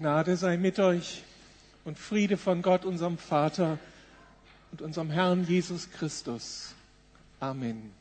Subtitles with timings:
[0.00, 1.22] Gnade sei mit euch
[1.84, 3.78] und Friede von Gott, unserem Vater
[4.72, 6.74] und unserem Herrn Jesus Christus.
[7.38, 7.92] Amen.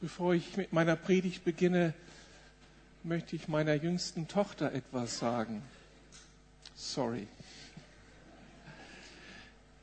[0.00, 1.92] Bevor ich mit meiner Predigt beginne,
[3.02, 5.60] möchte ich meiner jüngsten Tochter etwas sagen.
[6.74, 7.28] Sorry.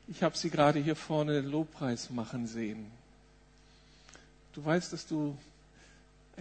[0.08, 2.90] Ich habe sie gerade hier vorne Lobpreis machen sehen.
[4.54, 5.38] Du weißt, dass du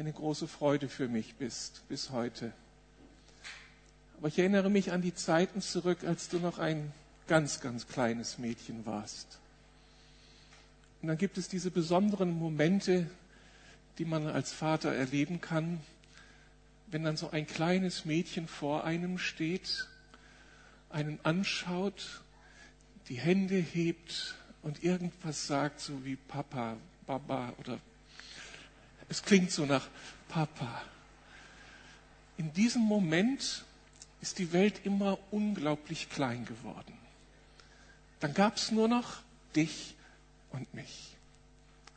[0.02, 2.52] eine große Freude für mich bist bis heute.
[4.18, 6.92] Aber ich erinnere mich an die Zeiten zurück, als du noch ein
[7.28, 9.38] ganz, ganz kleines Mädchen warst.
[11.04, 13.08] Und dann gibt es diese besonderen Momente,
[14.00, 15.82] die man als Vater erleben kann,
[16.88, 19.88] wenn dann so ein kleines Mädchen vor einem steht,
[20.90, 22.22] einen anschaut,
[23.08, 27.78] die Hände hebt und irgendwas sagt, so wie Papa, Baba oder
[29.12, 29.90] es klingt so nach
[30.30, 30.82] Papa.
[32.38, 33.66] In diesem Moment
[34.22, 36.94] ist die Welt immer unglaublich klein geworden.
[38.22, 39.22] Dann gab es nur noch
[39.54, 39.96] dich
[40.52, 41.18] und mich.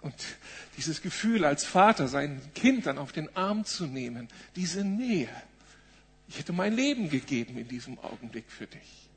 [0.00, 0.14] Und
[0.76, 5.30] dieses Gefühl als Vater, sein Kind dann auf den Arm zu nehmen, diese Nähe.
[6.26, 9.08] Ich hätte mein Leben gegeben in diesem Augenblick für dich.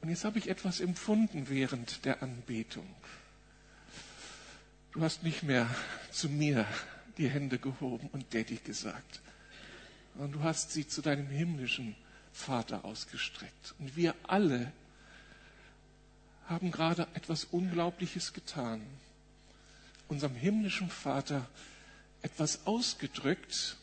[0.00, 2.86] Und jetzt habe ich etwas empfunden während der Anbetung.
[4.98, 5.70] Du hast nicht mehr
[6.10, 6.66] zu mir
[7.18, 9.20] die Hände gehoben und Daddy gesagt,
[10.12, 11.94] sondern du hast sie zu deinem himmlischen
[12.32, 13.76] Vater ausgestreckt.
[13.78, 14.72] Und wir alle
[16.46, 18.82] haben gerade etwas Unglaubliches getan.
[20.08, 21.48] Unserem himmlischen Vater
[22.22, 23.76] etwas ausgedrückt,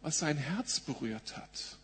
[0.00, 1.76] was sein Herz berührt hat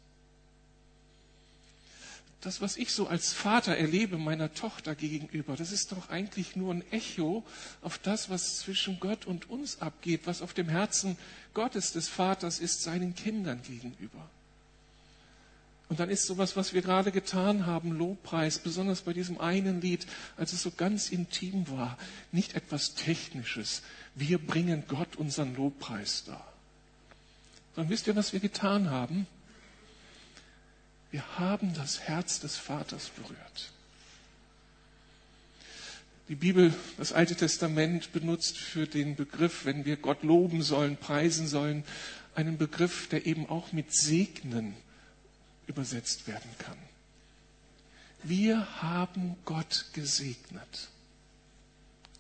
[2.46, 6.72] das, was ich so als Vater erlebe meiner Tochter gegenüber, das ist doch eigentlich nur
[6.72, 7.44] ein Echo
[7.82, 11.18] auf das, was zwischen Gott und uns abgeht, was auf dem Herzen
[11.54, 14.30] Gottes des Vaters ist, seinen Kindern gegenüber.
[15.88, 20.06] Und dann ist sowas, was wir gerade getan haben, Lobpreis, besonders bei diesem einen Lied,
[20.36, 21.98] als es so ganz intim war,
[22.30, 23.82] nicht etwas Technisches.
[24.14, 26.52] Wir bringen Gott unseren Lobpreis dar.
[27.74, 29.26] Sondern wisst ihr, was wir getan haben?
[31.16, 33.70] Wir haben das Herz des Vaters berührt.
[36.28, 41.46] Die Bibel, das Alte Testament benutzt für den Begriff, wenn wir Gott loben sollen, preisen
[41.46, 41.84] sollen,
[42.34, 44.74] einen Begriff, der eben auch mit segnen
[45.66, 46.76] übersetzt werden kann.
[48.22, 50.90] Wir haben Gott gesegnet.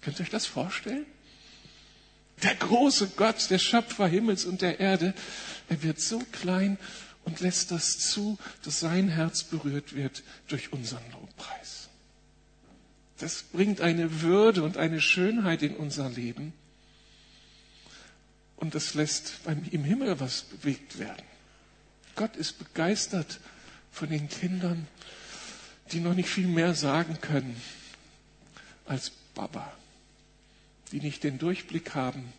[0.00, 1.04] Könnt ihr euch das vorstellen?
[2.42, 5.12] Der große Gott, der Schöpfer Himmels und der Erde,
[5.68, 6.78] er wird so klein
[7.26, 11.88] und lässt das zu, dass sein Herz berührt wird durch unseren Lobpreis.
[13.18, 16.52] Das bringt eine Würde und eine Schönheit in unser Leben.
[18.54, 21.26] Und das lässt im Himmel was bewegt werden.
[22.14, 23.40] Gott ist begeistert
[23.90, 24.86] von den Kindern,
[25.92, 27.60] die noch nicht viel mehr sagen können
[28.86, 29.72] als Baba,
[30.92, 32.32] die nicht den Durchblick haben,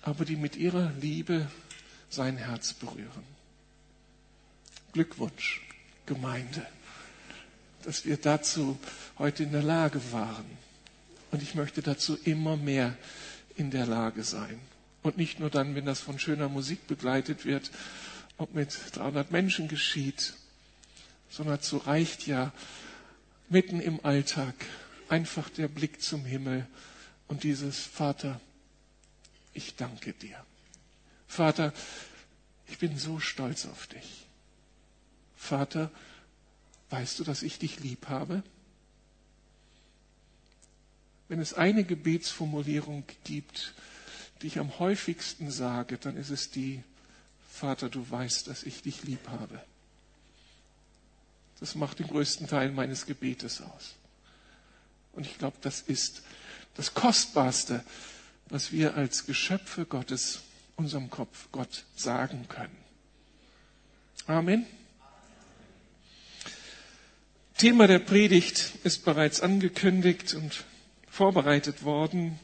[0.00, 1.50] aber die mit ihrer Liebe
[2.08, 3.33] sein Herz berühren.
[4.94, 5.60] Glückwunsch,
[6.06, 6.64] Gemeinde,
[7.82, 8.78] dass wir dazu
[9.18, 10.46] heute in der Lage waren.
[11.32, 12.96] Und ich möchte dazu immer mehr
[13.56, 14.60] in der Lage sein.
[15.02, 17.72] Und nicht nur dann, wenn das von schöner Musik begleitet wird,
[18.38, 20.34] ob mit 300 Menschen geschieht,
[21.28, 22.52] sondern dazu reicht ja
[23.48, 24.54] mitten im Alltag
[25.08, 26.66] einfach der Blick zum Himmel
[27.26, 28.40] und dieses Vater,
[29.52, 30.36] ich danke dir.
[31.26, 31.72] Vater,
[32.68, 34.23] ich bin so stolz auf dich.
[35.44, 35.90] Vater,
[36.90, 38.42] weißt du, dass ich dich lieb habe?
[41.28, 43.74] Wenn es eine Gebetsformulierung gibt,
[44.40, 46.82] die ich am häufigsten sage, dann ist es die,
[47.50, 49.60] Vater, du weißt, dass ich dich lieb habe.
[51.60, 53.94] Das macht den größten Teil meines Gebetes aus.
[55.12, 56.22] Und ich glaube, das ist
[56.74, 57.84] das Kostbarste,
[58.48, 60.40] was wir als Geschöpfe Gottes
[60.76, 62.76] unserem Kopf Gott sagen können.
[64.26, 64.66] Amen.
[67.56, 70.64] Thema der Predigt ist bereits angekündigt und
[71.08, 72.40] vorbereitet worden.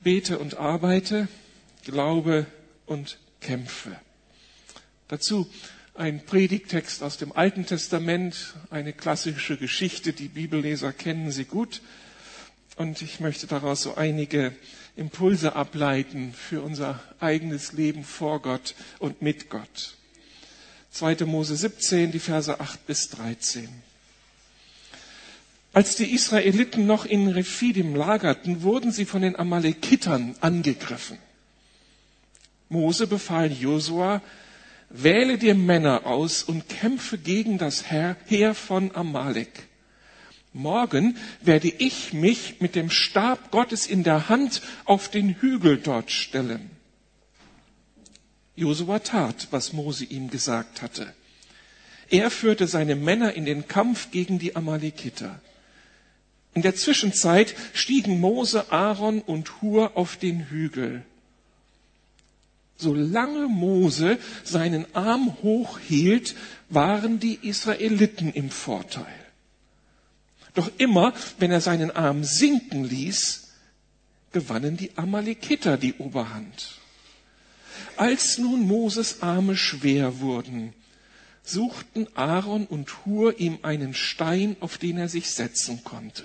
[0.00, 1.28] Bete und arbeite,
[1.84, 2.46] glaube
[2.86, 3.96] und kämpfe.
[5.06, 5.48] Dazu
[5.94, 11.80] ein Predigtext aus dem Alten Testament, eine klassische Geschichte, die Bibelleser kennen sie gut.
[12.76, 14.56] Und ich möchte daraus so einige
[14.96, 19.96] Impulse ableiten für unser eigenes Leben vor Gott und mit Gott.
[20.90, 21.26] 2.
[21.26, 23.89] Mose 17, die Verse 8 bis 13.
[25.72, 31.18] Als die Israeliten noch in Rephidim lagerten, wurden sie von den Amalekitern angegriffen.
[32.68, 34.20] Mose befahl Josua,
[34.88, 39.68] wähle dir Männer aus und kämpfe gegen das Heer von Amalek.
[40.52, 46.10] Morgen werde ich mich mit dem Stab Gottes in der Hand auf den Hügel dort
[46.10, 46.70] stellen.
[48.56, 51.14] Josua tat, was Mose ihm gesagt hatte.
[52.08, 55.40] Er führte seine Männer in den Kampf gegen die Amalekiter.
[56.54, 61.04] In der Zwischenzeit stiegen Mose, Aaron und Hur auf den Hügel.
[62.76, 66.34] Solange Mose seinen Arm hochhielt,
[66.68, 69.06] waren die Israeliten im Vorteil.
[70.54, 73.48] Doch immer, wenn er seinen Arm sinken ließ,
[74.32, 76.78] gewannen die Amalekiter die Oberhand.
[77.96, 80.72] Als nun Moses Arme schwer wurden,
[81.42, 86.24] suchten Aaron und Hur ihm einen Stein, auf den er sich setzen konnte.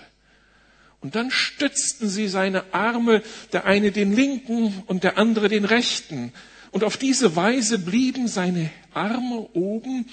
[1.06, 3.22] Und dann stützten sie seine Arme,
[3.54, 6.34] der eine den linken und der andere den rechten.
[6.72, 10.10] Und auf diese Weise blieben seine Arme oben,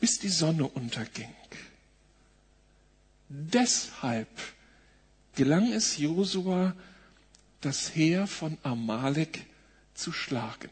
[0.00, 1.32] bis die Sonne unterging.
[3.28, 4.26] Deshalb
[5.36, 6.74] gelang es Josua,
[7.60, 9.46] das Heer von Amalek
[9.94, 10.70] zu schlagen.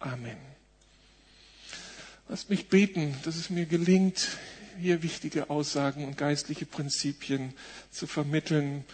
[0.00, 0.36] Amen.
[2.28, 4.36] Lasst mich beten, dass es mir gelingt,
[4.80, 7.54] hier wichtige Aussagen und geistliche Prinzipien
[7.90, 8.84] zu vermitteln,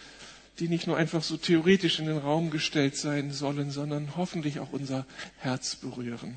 [0.59, 4.71] die nicht nur einfach so theoretisch in den Raum gestellt sein sollen, sondern hoffentlich auch
[4.71, 5.05] unser
[5.37, 6.35] Herz berühren.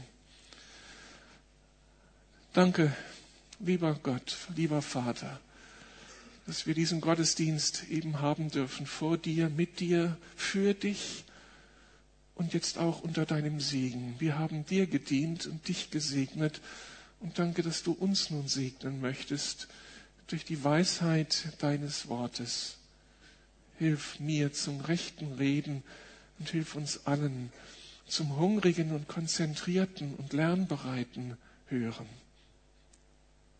[2.53, 2.93] Danke,
[3.61, 5.41] lieber Gott, lieber Vater,
[6.47, 11.25] dass wir diesen Gottesdienst eben haben dürfen, vor dir, mit dir, für dich
[12.35, 14.17] und jetzt auch unter deinem Segen.
[14.19, 16.61] Wir haben dir gedient und dich gesegnet
[17.21, 19.69] und danke, dass du uns nun segnen möchtest
[20.27, 22.77] durch die Weisheit deines Wortes.
[23.79, 25.83] Hilf mir zum rechten Reden
[26.39, 27.53] und hilf uns allen
[28.07, 31.37] zum hungrigen und konzentrierten und lernbereiten
[31.69, 32.07] Hören.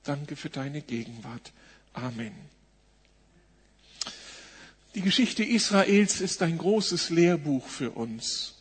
[0.03, 1.53] Danke für deine Gegenwart.
[1.93, 2.33] Amen.
[4.95, 8.60] Die Geschichte Israels ist ein großes Lehrbuch für uns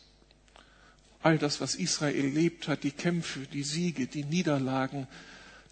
[1.22, 5.06] all das, was Israel erlebt hat, die Kämpfe, die Siege, die Niederlagen,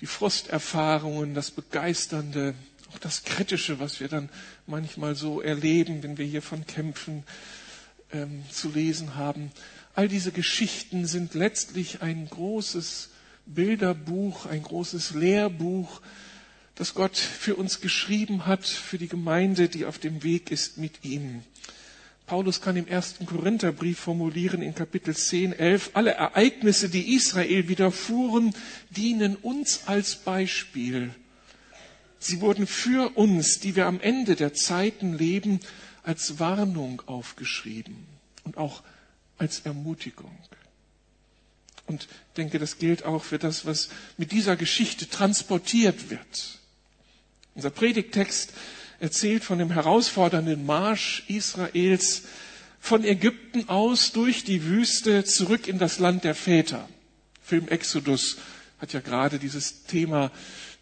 [0.00, 2.54] die Frusterfahrungen, das Begeisternde,
[2.92, 4.28] auch das Kritische, was wir dann
[4.66, 7.24] manchmal so erleben, wenn wir hier von Kämpfen
[8.12, 9.50] ähm, zu lesen haben.
[9.94, 13.10] All diese Geschichten sind letztlich ein großes
[13.46, 16.00] Bilderbuch, ein großes Lehrbuch,
[16.74, 21.04] das Gott für uns geschrieben hat, für die Gemeinde, die auf dem Weg ist mit
[21.04, 21.42] ihm.
[22.28, 28.54] Paulus kann im ersten Korintherbrief formulieren in Kapitel 10, 11, alle Ereignisse, die Israel widerfuhren,
[28.90, 31.14] dienen uns als Beispiel.
[32.18, 35.60] Sie wurden für uns, die wir am Ende der Zeiten leben,
[36.02, 37.96] als Warnung aufgeschrieben
[38.44, 38.82] und auch
[39.38, 40.36] als Ermutigung.
[41.86, 43.88] Und denke, das gilt auch für das, was
[44.18, 46.58] mit dieser Geschichte transportiert wird.
[47.54, 48.52] Unser Predigtext
[49.00, 52.24] erzählt von dem herausfordernden Marsch Israels
[52.80, 56.88] von Ägypten aus durch die Wüste zurück in das Land der Väter.
[57.42, 58.38] Film Exodus
[58.78, 60.30] hat ja gerade dieses Thema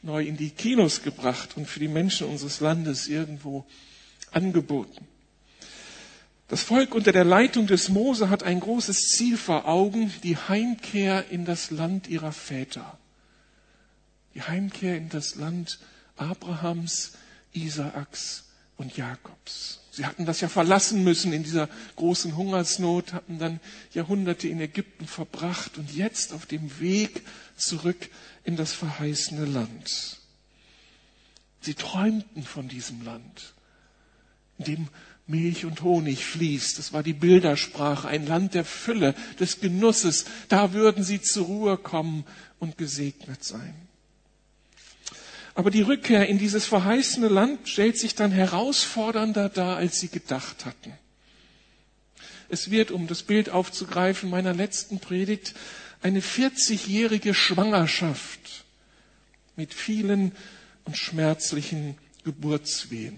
[0.02, 3.66] neu in die Kinos gebracht und für die Menschen unseres Landes irgendwo
[4.30, 5.06] angeboten.
[6.48, 11.24] Das Volk unter der Leitung des Mose hat ein großes Ziel vor Augen, die Heimkehr
[11.30, 12.98] in das Land ihrer Väter.
[14.34, 15.80] Die Heimkehr in das Land
[16.16, 17.14] Abrahams,
[17.56, 18.44] Isaaks
[18.76, 19.80] und Jakobs.
[19.90, 23.60] Sie hatten das ja verlassen müssen in dieser großen Hungersnot, hatten dann
[23.94, 27.22] Jahrhunderte in Ägypten verbracht und jetzt auf dem Weg
[27.56, 28.10] zurück
[28.44, 30.18] in das verheißene Land.
[31.62, 33.54] Sie träumten von diesem Land,
[34.58, 34.88] in dem
[35.26, 36.78] Milch und Honig fließt.
[36.78, 40.26] Das war die Bildersprache, ein Land der Fülle, des Genusses.
[40.48, 42.24] Da würden sie zur Ruhe kommen
[42.58, 43.85] und gesegnet sein.
[45.56, 50.66] Aber die Rückkehr in dieses verheißene Land stellt sich dann herausfordernder dar, als sie gedacht
[50.66, 50.92] hatten.
[52.50, 55.54] Es wird, um das Bild aufzugreifen, meiner letzten Predigt,
[56.02, 58.64] eine 40-jährige Schwangerschaft
[59.56, 60.32] mit vielen
[60.84, 63.16] und schmerzlichen Geburtswehen.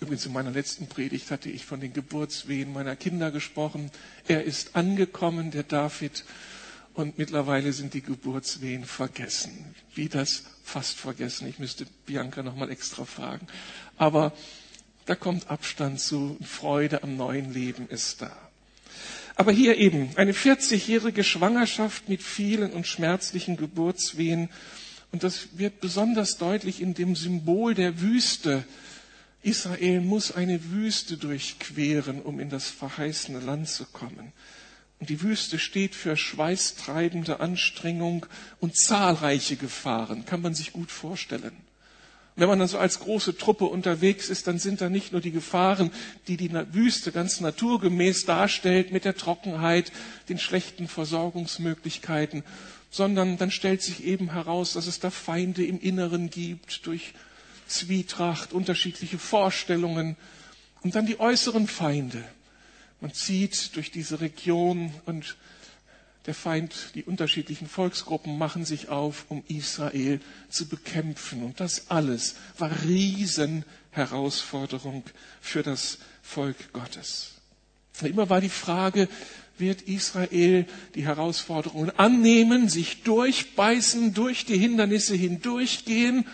[0.00, 3.92] Übrigens in meiner letzten Predigt hatte ich von den Geburtswehen meiner Kinder gesprochen.
[4.26, 6.24] Er ist angekommen, der David,
[6.98, 9.74] und mittlerweile sind die Geburtswehen vergessen.
[9.94, 11.46] Wie das fast vergessen.
[11.46, 13.46] Ich müsste Bianca nochmal extra fragen.
[13.96, 14.32] Aber
[15.06, 16.36] da kommt Abstand zu.
[16.42, 18.36] Freude am neuen Leben ist da.
[19.36, 24.50] Aber hier eben eine 40-jährige Schwangerschaft mit vielen und schmerzlichen Geburtswehen.
[25.12, 28.64] Und das wird besonders deutlich in dem Symbol der Wüste,
[29.42, 34.32] Israel muss eine Wüste durchqueren, um in das verheißene Land zu kommen.
[35.00, 38.26] Und die Wüste steht für schweißtreibende Anstrengung
[38.58, 41.52] und zahlreiche Gefahren, kann man sich gut vorstellen.
[42.38, 45.20] Und wenn man dann so als große Truppe unterwegs ist, dann sind da nicht nur
[45.20, 45.90] die Gefahren,
[46.26, 49.92] die die Wüste ganz naturgemäß darstellt mit der Trockenheit,
[50.28, 52.44] den schlechten Versorgungsmöglichkeiten,
[52.90, 57.12] sondern dann stellt sich eben heraus, dass es da Feinde im Inneren gibt durch
[57.66, 60.16] Zwietracht, unterschiedliche Vorstellungen
[60.82, 62.24] und dann die äußeren Feinde.
[63.00, 65.38] Man zieht durch diese Region und
[66.26, 71.42] der Feind, die unterschiedlichen Volksgruppen machen sich auf, um Israel zu bekämpfen.
[71.42, 75.04] Und das alles war Riesenherausforderung
[75.40, 77.30] für das Volk Gottes.
[78.02, 79.08] Immer war die Frage,
[79.56, 86.26] wird Israel die Herausforderungen annehmen, sich durchbeißen, durch die Hindernisse hindurchgehen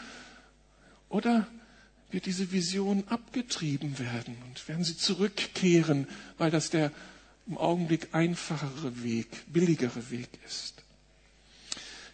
[1.08, 1.46] oder
[2.14, 6.06] wird diese Vision abgetrieben werden und werden sie zurückkehren,
[6.38, 6.92] weil das der
[7.48, 10.74] im Augenblick einfachere Weg, billigere Weg ist.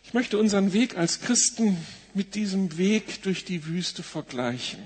[0.03, 1.77] Ich möchte unseren Weg als Christen
[2.15, 4.81] mit diesem Weg durch die Wüste vergleichen.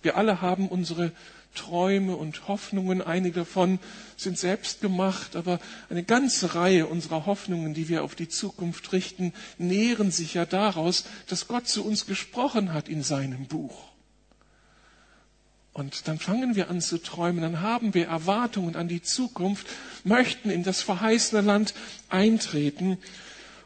[0.00, 1.12] Wir alle haben unsere
[1.54, 3.02] Träume und Hoffnungen.
[3.02, 3.78] Einige davon
[4.16, 5.60] sind selbst gemacht, aber
[5.90, 11.04] eine ganze Reihe unserer Hoffnungen, die wir auf die Zukunft richten, nähren sich ja daraus,
[11.28, 13.95] dass Gott zu uns gesprochen hat in seinem Buch.
[15.76, 19.66] Und dann fangen wir an zu träumen, dann haben wir Erwartungen an die Zukunft,
[20.04, 21.74] möchten in das verheißene Land
[22.08, 22.96] eintreten.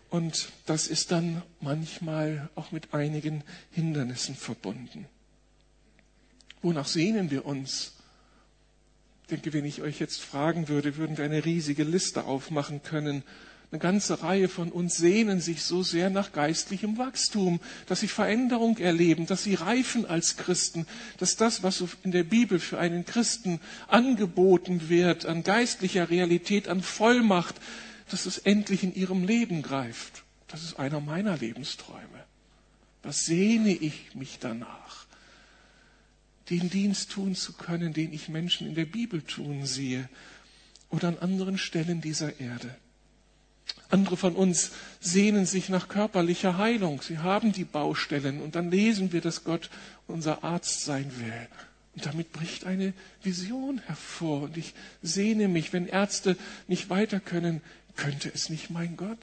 [0.09, 5.07] Und das ist dann manchmal auch mit einigen Hindernissen verbunden.
[6.63, 7.93] Wonach sehnen wir uns?
[9.23, 13.23] Ich denke, wenn ich euch jetzt fragen würde, würden wir eine riesige Liste aufmachen können
[13.73, 18.79] eine ganze Reihe von uns sehnen sich so sehr nach geistlichem Wachstum, dass sie Veränderung
[18.79, 20.87] erleben, dass sie reifen als Christen,
[21.19, 26.83] dass das, was in der Bibel für einen Christen angeboten wird, an geistlicher Realität, an
[26.83, 27.55] Vollmacht,
[28.11, 30.25] dass es endlich in ihrem Leben greift.
[30.49, 32.25] Das ist einer meiner Lebensträume.
[33.05, 35.07] Was sehne ich mich danach?
[36.51, 40.09] Den Dienst tun zu können, den ich Menschen in der Bibel tun sehe
[40.89, 42.75] oder an anderen Stellen dieser Erde.
[43.89, 47.03] Andere von uns sehnen sich nach körperlicher Heilung.
[47.03, 49.71] Sie haben die Baustellen und dann lesen wir, dass Gott
[50.07, 51.49] unser Arzt sein will.
[51.95, 54.43] Und damit bricht eine Vision hervor.
[54.43, 56.37] Und ich sehne mich, wenn Ärzte
[56.69, 57.63] nicht weiter können,
[57.97, 59.19] könnte es nicht mein Gott?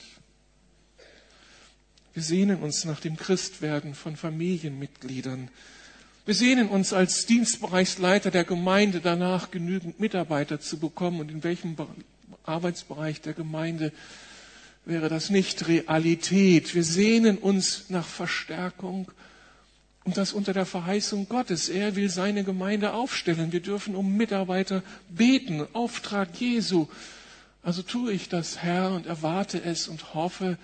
[2.13, 5.49] Wir sehnen uns nach dem Christwerden von Familienmitgliedern.
[6.25, 11.77] Wir sehnen uns als Dienstbereichsleiter der Gemeinde danach, genügend Mitarbeiter zu bekommen und in welchem
[12.43, 13.93] Arbeitsbereich der Gemeinde
[14.87, 16.73] wäre das nicht Realität.
[16.73, 19.11] Wir sehnen uns nach Verstärkung
[20.05, 21.67] und das unter der Verheißung Gottes.
[21.67, 23.51] Er will seine Gemeinde aufstellen.
[23.51, 25.67] Wir dürfen um Mitarbeiter beten.
[25.73, 26.87] Auftrag Jesu.
[27.61, 30.57] Also tue ich das, Herr, und erwarte es und hoffe,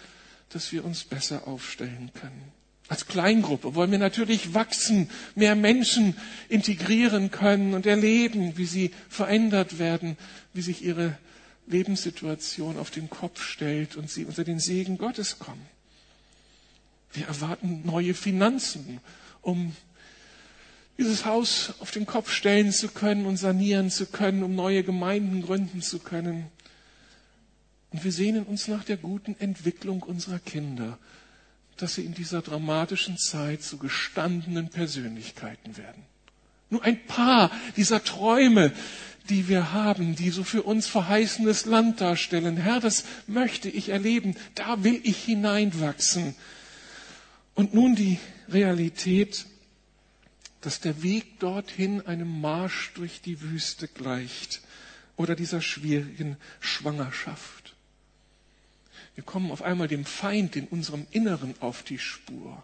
[0.49, 2.53] dass wir uns besser aufstellen können.
[2.87, 6.15] Als Kleingruppe wollen wir natürlich wachsen, mehr Menschen
[6.47, 10.17] integrieren können und erleben, wie sie verändert werden,
[10.53, 11.17] wie sich ihre
[11.67, 15.65] Lebenssituation auf den Kopf stellt und sie unter den Segen Gottes kommen.
[17.13, 18.99] Wir erwarten neue Finanzen,
[19.41, 19.75] um
[20.97, 25.41] dieses Haus auf den Kopf stellen zu können und sanieren zu können, um neue Gemeinden
[25.41, 26.47] gründen zu können.
[27.91, 30.97] Und wir sehnen uns nach der guten Entwicklung unserer Kinder,
[31.77, 36.03] dass sie in dieser dramatischen Zeit zu gestandenen Persönlichkeiten werden.
[36.69, 38.71] Nur ein paar dieser Träume,
[39.29, 42.57] die wir haben, die so für uns verheißenes Land darstellen.
[42.57, 46.35] Herr, das möchte ich erleben, da will ich hineinwachsen.
[47.55, 49.45] Und nun die Realität,
[50.61, 54.61] dass der Weg dorthin einem Marsch durch die Wüste gleicht
[55.15, 57.75] oder dieser schwierigen Schwangerschaft.
[59.15, 62.63] Wir kommen auf einmal dem Feind in unserem Inneren auf die Spur.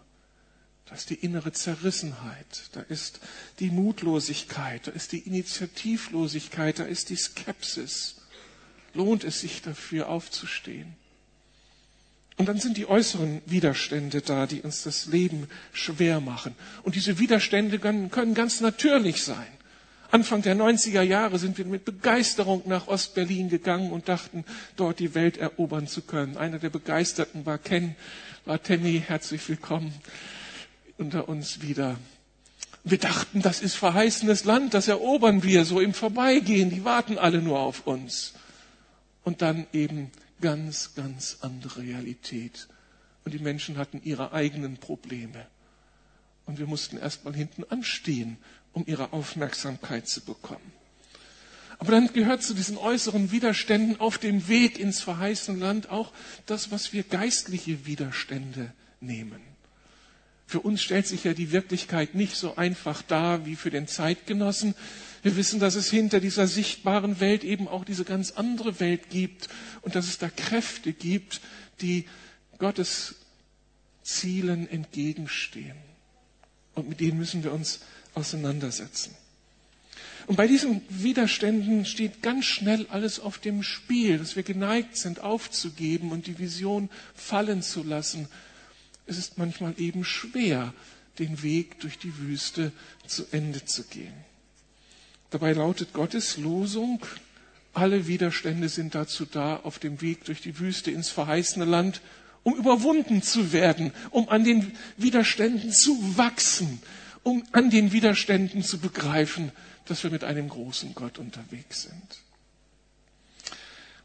[0.90, 3.20] Da ist die innere Zerrissenheit, da ist
[3.60, 8.16] die Mutlosigkeit, da ist die Initiativlosigkeit, da ist die Skepsis.
[8.92, 10.96] Lohnt es sich dafür aufzustehen?
[12.38, 16.56] Und dann sind die äußeren Widerstände da, die uns das Leben schwer machen.
[16.82, 19.46] Und diese Widerstände können ganz natürlich sein.
[20.10, 24.44] Anfang der 90er Jahre sind wir mit Begeisterung nach Ostberlin gegangen und dachten,
[24.74, 26.36] dort die Welt erobern zu können.
[26.36, 27.94] Einer der Begeisterten war Ken,
[28.44, 29.94] war Tenny, herzlich willkommen
[31.00, 31.98] unter uns wieder.
[32.84, 37.42] Wir dachten, das ist verheißenes Land, das erobern wir so im Vorbeigehen, die warten alle
[37.42, 38.34] nur auf uns.
[39.24, 42.68] Und dann eben ganz, ganz andere Realität.
[43.24, 45.46] Und die Menschen hatten ihre eigenen Probleme.
[46.46, 48.38] Und wir mussten erst mal hinten anstehen
[48.72, 50.72] um ihre Aufmerksamkeit zu bekommen.
[51.78, 56.12] Aber dann gehört zu diesen äußeren Widerständen auf dem Weg ins verheißene Land auch
[56.46, 59.40] das, was wir geistliche Widerstände nehmen.
[60.50, 64.74] Für uns stellt sich ja die Wirklichkeit nicht so einfach dar wie für den Zeitgenossen.
[65.22, 69.48] Wir wissen, dass es hinter dieser sichtbaren Welt eben auch diese ganz andere Welt gibt
[69.82, 71.40] und dass es da Kräfte gibt,
[71.82, 72.06] die
[72.58, 73.14] Gottes
[74.02, 75.76] Zielen entgegenstehen.
[76.74, 77.78] Und mit denen müssen wir uns
[78.14, 79.14] auseinandersetzen.
[80.26, 85.20] Und bei diesen Widerständen steht ganz schnell alles auf dem Spiel, dass wir geneigt sind
[85.20, 88.26] aufzugeben und die Vision fallen zu lassen.
[89.10, 90.72] Es ist manchmal eben schwer,
[91.18, 92.70] den Weg durch die Wüste
[93.08, 94.14] zu Ende zu gehen.
[95.30, 97.04] Dabei lautet Gottes Losung,
[97.74, 102.02] alle Widerstände sind dazu da, auf dem Weg durch die Wüste ins verheißene Land,
[102.44, 106.80] um überwunden zu werden, um an den Widerständen zu wachsen,
[107.24, 109.50] um an den Widerständen zu begreifen,
[109.86, 112.20] dass wir mit einem großen Gott unterwegs sind.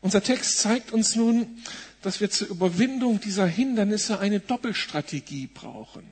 [0.02, 1.62] Unser Text zeigt uns nun,
[2.06, 6.04] dass wir zur Überwindung dieser Hindernisse eine Doppelstrategie brauchen.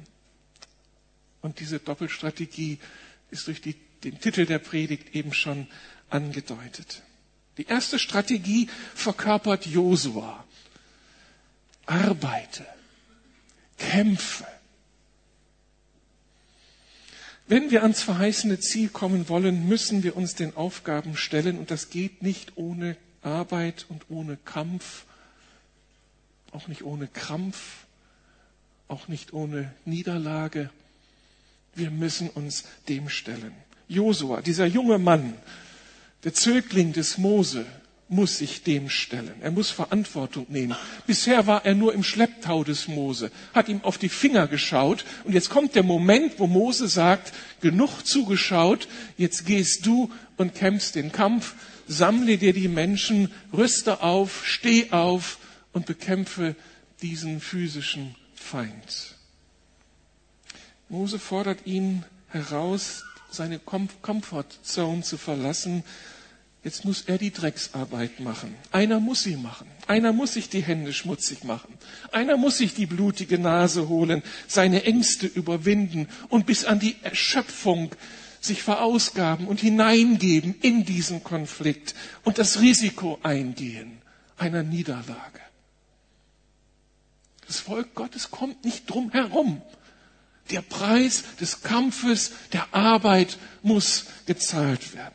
[1.42, 2.80] Und diese Doppelstrategie
[3.30, 5.68] ist durch die, den Titel der Predigt eben schon
[6.10, 7.04] angedeutet.
[7.58, 10.44] Die erste Strategie verkörpert Josua.
[11.86, 12.66] Arbeite,
[13.78, 14.48] kämpfe,
[17.48, 21.90] wenn wir ans verheißene Ziel kommen wollen, müssen wir uns den Aufgaben stellen und das
[21.90, 25.06] geht nicht ohne Arbeit und ohne Kampf,
[26.54, 27.86] auch nicht ohne Krampf,
[28.88, 30.70] auch nicht ohne Niederlage.
[31.76, 33.54] Wir müssen uns dem stellen.
[33.88, 35.34] Josua, dieser junge Mann,
[36.24, 37.66] der Zögling des Mose,
[38.10, 39.34] muss sich dem stellen.
[39.42, 40.76] Er muss Verantwortung nehmen.
[41.08, 45.04] Bisher war er nur im Schlepptau des Mose, hat ihm auf die Finger geschaut.
[45.24, 50.96] Und jetzt kommt der Moment, wo Mose sagt, genug zugeschaut, jetzt gehst du und kämpfst
[50.96, 51.56] den Kampf,
[51.88, 55.40] sammle dir die Menschen, rüste auf, steh auf
[55.74, 56.56] und bekämpfe
[57.02, 59.16] diesen physischen Feind.
[60.90, 65.84] Mose fordert ihn heraus, seine Comfortzone zu verlassen,
[66.64, 68.56] Jetzt muss er die Drecksarbeit machen.
[68.72, 69.68] Einer muss sie machen.
[69.86, 71.74] Einer muss sich die Hände schmutzig machen.
[72.14, 77.94] Einer muss sich die blutige Nase holen, seine Ängste überwinden und bis an die Erschöpfung
[78.40, 84.02] sich verausgaben und hineingeben in diesen Konflikt und das Risiko eingehen
[84.38, 85.43] einer Niederlage.
[87.54, 89.62] Das Volk Gottes kommt nicht drum herum.
[90.50, 95.14] Der Preis des Kampfes, der Arbeit muss gezahlt werden.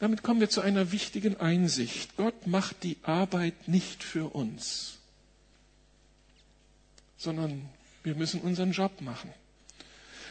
[0.00, 2.16] Damit kommen wir zu einer wichtigen Einsicht.
[2.16, 4.98] Gott macht die Arbeit nicht für uns,
[7.16, 7.68] sondern
[8.02, 9.32] wir müssen unseren Job machen.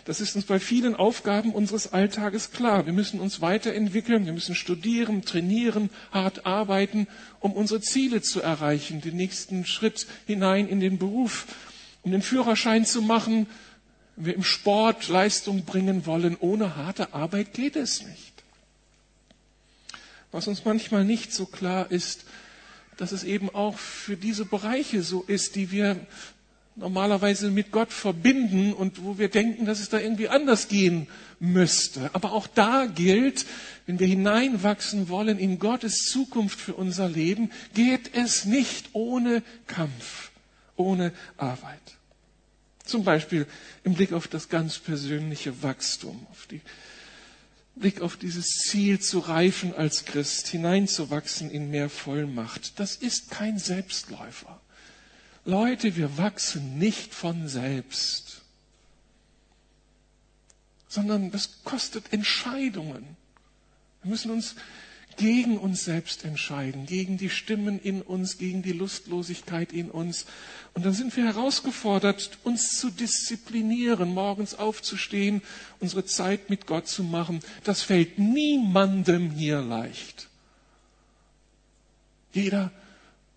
[0.06, 2.86] Das ist uns bei vielen Aufgaben unseres Alltages klar.
[2.86, 7.08] Wir müssen uns weiterentwickeln, wir müssen studieren, trainieren, hart arbeiten,
[7.40, 11.48] um unsere Ziele zu erreichen, den nächsten Schritt hinein in den Beruf,
[12.04, 13.48] um den Führerschein zu machen.
[14.16, 18.44] Wenn wir im Sport Leistung bringen wollen, ohne harte Arbeit geht es nicht.
[20.32, 22.26] Was uns manchmal nicht so klar ist,
[22.98, 26.00] dass es eben auch für diese Bereiche so ist, die wir
[26.76, 31.08] normalerweise mit Gott verbinden und wo wir denken, dass es da irgendwie anders gehen
[31.40, 32.10] müsste.
[32.14, 33.46] Aber auch da gilt,
[33.86, 40.32] wenn wir hineinwachsen wollen in Gottes Zukunft für unser Leben, geht es nicht ohne Kampf,
[40.76, 41.82] ohne Arbeit.
[42.84, 43.48] Zum Beispiel
[43.84, 46.62] im Blick auf das ganz persönliche Wachstum, auf die
[47.76, 52.80] Blick auf dieses Ziel zu reifen als Christ, hineinzuwachsen in mehr Vollmacht.
[52.80, 54.62] Das ist kein Selbstläufer.
[55.46, 58.42] Leute, wir wachsen nicht von selbst,
[60.88, 63.16] sondern das kostet Entscheidungen.
[64.02, 64.56] Wir müssen uns
[65.18, 70.26] gegen uns selbst entscheiden, gegen die Stimmen in uns, gegen die Lustlosigkeit in uns.
[70.74, 75.42] Und dann sind wir herausgefordert, uns zu disziplinieren, morgens aufzustehen,
[75.80, 77.40] unsere Zeit mit Gott zu machen.
[77.64, 80.28] Das fällt niemandem hier leicht.
[82.34, 82.72] Jeder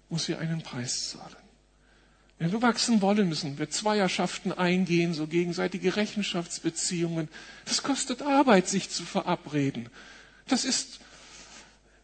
[0.08, 1.37] muss hier einen Preis zahlen.
[2.38, 7.28] Wenn wir wachsen wollen, müssen wir Zweierschaften eingehen, so gegenseitige Rechenschaftsbeziehungen.
[7.64, 9.88] Das kostet Arbeit, sich zu verabreden.
[10.46, 11.00] Das ist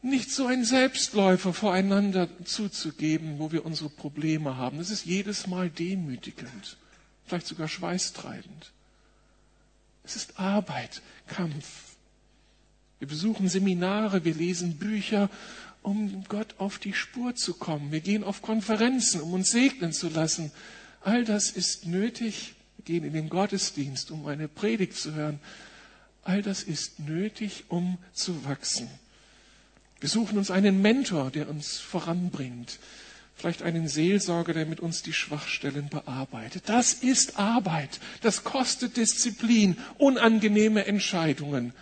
[0.03, 4.79] nicht so ein Selbstläufer voreinander zuzugeben, wo wir unsere Probleme haben.
[4.79, 6.77] Das ist jedes Mal demütigend,
[7.25, 8.73] vielleicht sogar schweißtreibend.
[10.03, 11.95] Es ist Arbeit, Kampf.
[12.99, 15.31] Wir besuchen Seminare, wir lesen Bücher,
[15.85, 17.93] um Gott auf die Spur zu kommen.
[17.93, 20.51] Wir gehen auf Konferenzen, um uns segnen zu lassen.
[21.03, 25.39] All das ist nötig, gehen in den Gottesdienst, um eine Predigt zu hören.
[26.23, 28.89] All das ist nötig, um zu wachsen.
[30.01, 32.79] Wir suchen uns einen Mentor, der uns voranbringt.
[33.35, 36.63] Vielleicht einen Seelsorger, der mit uns die Schwachstellen bearbeitet.
[36.67, 38.01] Das ist Arbeit.
[38.23, 41.75] Das kostet Disziplin, unangenehme Entscheidungen.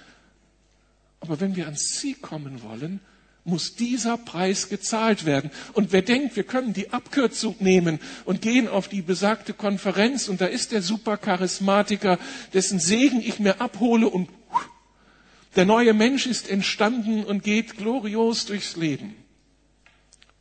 [1.20, 2.98] Aber wenn wir ans Ziel kommen wollen,
[3.44, 5.50] muss dieser Preis gezahlt werden.
[5.72, 10.40] Und wer denkt, wir können die Abkürzung nehmen und gehen auf die besagte Konferenz und
[10.40, 12.18] da ist der Supercharismatiker,
[12.52, 14.28] dessen Segen ich mir abhole und
[15.56, 19.16] der neue Mensch ist entstanden und geht glorios durchs Leben.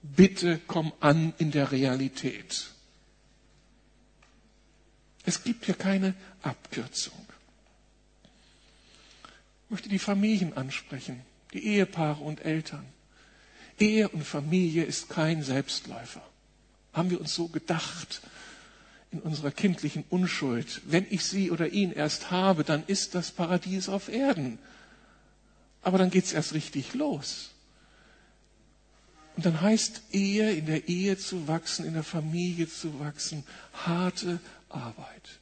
[0.03, 2.67] Bitte komm an in der Realität.
[5.25, 7.13] Es gibt hier keine Abkürzung.
[9.65, 11.21] Ich möchte die Familien ansprechen
[11.53, 12.85] die Ehepaare und Eltern.
[13.79, 16.21] Ehe und Familie ist kein Selbstläufer.
[16.93, 18.21] Haben wir uns so gedacht
[19.11, 20.81] in unserer kindlichen Unschuld.
[20.85, 24.59] Wenn ich sie oder ihn erst habe, dann ist das Paradies auf Erden.
[25.81, 27.51] Aber dann geht's erst richtig los.
[29.35, 34.39] Und dann heißt Ehe, in der Ehe zu wachsen, in der Familie zu wachsen, harte
[34.69, 35.39] Arbeit.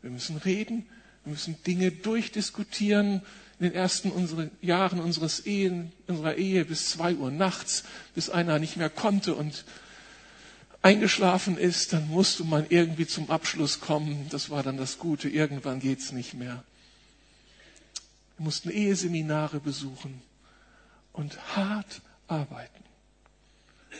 [0.00, 0.86] Wir müssen reden,
[1.24, 3.22] wir müssen Dinge durchdiskutieren,
[3.62, 8.58] in den ersten unsere, Jahren unseres Ehen, unserer Ehe bis zwei Uhr nachts, bis einer
[8.58, 9.64] nicht mehr konnte und
[10.82, 14.26] eingeschlafen ist, dann musste man irgendwie zum Abschluss kommen.
[14.30, 15.28] Das war dann das Gute.
[15.28, 16.64] Irgendwann geht's nicht mehr.
[18.36, 20.20] Wir mussten Eheseminare besuchen
[21.12, 22.82] und hart arbeiten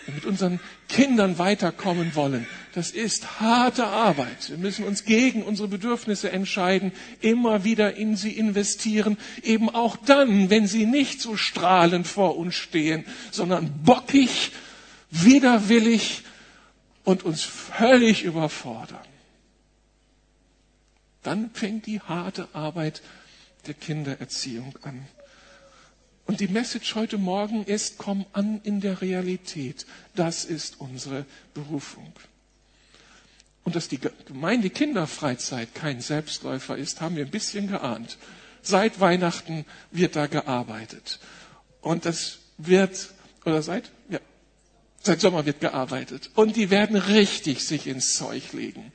[0.06, 4.48] wir mit unseren Kindern weiterkommen wollen, das ist harte Arbeit.
[4.48, 10.50] Wir müssen uns gegen unsere Bedürfnisse entscheiden, immer wieder in sie investieren, eben auch dann,
[10.50, 14.52] wenn sie nicht so strahlend vor uns stehen, sondern bockig,
[15.10, 16.22] widerwillig
[17.04, 18.98] und uns völlig überfordern.
[21.22, 23.02] Dann fängt die harte Arbeit
[23.66, 25.06] der Kindererziehung an.
[26.32, 29.84] Und die Message heute Morgen ist, komm an in der Realität.
[30.14, 32.10] Das ist unsere Berufung.
[33.64, 38.16] Und dass die Gemeinde Kinderfreizeit kein Selbstläufer ist, haben wir ein bisschen geahnt.
[38.62, 41.18] Seit Weihnachten wird da gearbeitet.
[41.82, 43.10] Und das wird,
[43.44, 44.18] oder seit, ja,
[45.02, 46.30] seit Sommer wird gearbeitet.
[46.34, 48.90] Und die werden richtig sich ins Zeug legen.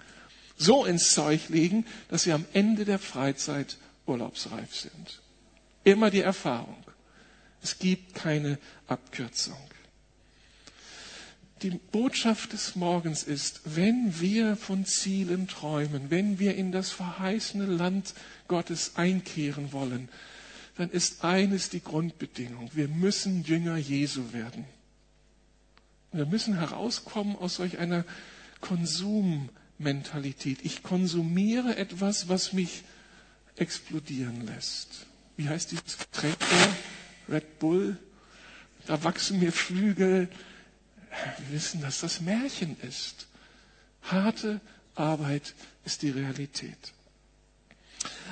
[0.57, 5.21] So ins Zeug legen, dass sie am Ende der Freizeit urlaubsreif sind.
[5.83, 6.83] Immer die Erfahrung.
[7.67, 9.57] Es gibt keine Abkürzung.
[11.63, 17.65] Die Botschaft des Morgens ist, wenn wir von Zielen träumen, wenn wir in das verheißene
[17.65, 18.13] Land
[18.47, 20.07] Gottes einkehren wollen,
[20.77, 22.69] dann ist eines die Grundbedingung.
[22.73, 24.63] Wir müssen Jünger Jesu werden.
[26.13, 28.05] Wir müssen herauskommen aus solch einer
[28.61, 30.59] Konsummentalität.
[30.63, 32.83] Ich konsumiere etwas, was mich
[33.57, 35.05] explodieren lässt.
[35.35, 36.37] Wie heißt dieses Getränk?
[37.29, 37.97] Red Bull,
[38.85, 40.29] da wachsen mir Flügel.
[41.39, 43.27] Wir wissen, dass das Märchen ist.
[44.03, 44.61] Harte
[44.95, 45.53] Arbeit
[45.85, 46.93] ist die Realität.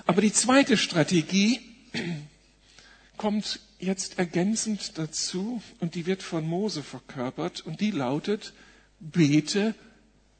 [0.05, 1.59] Aber die zweite Strategie
[3.17, 8.53] kommt jetzt ergänzend dazu und die wird von Mose verkörpert und die lautet,
[8.99, 9.75] bete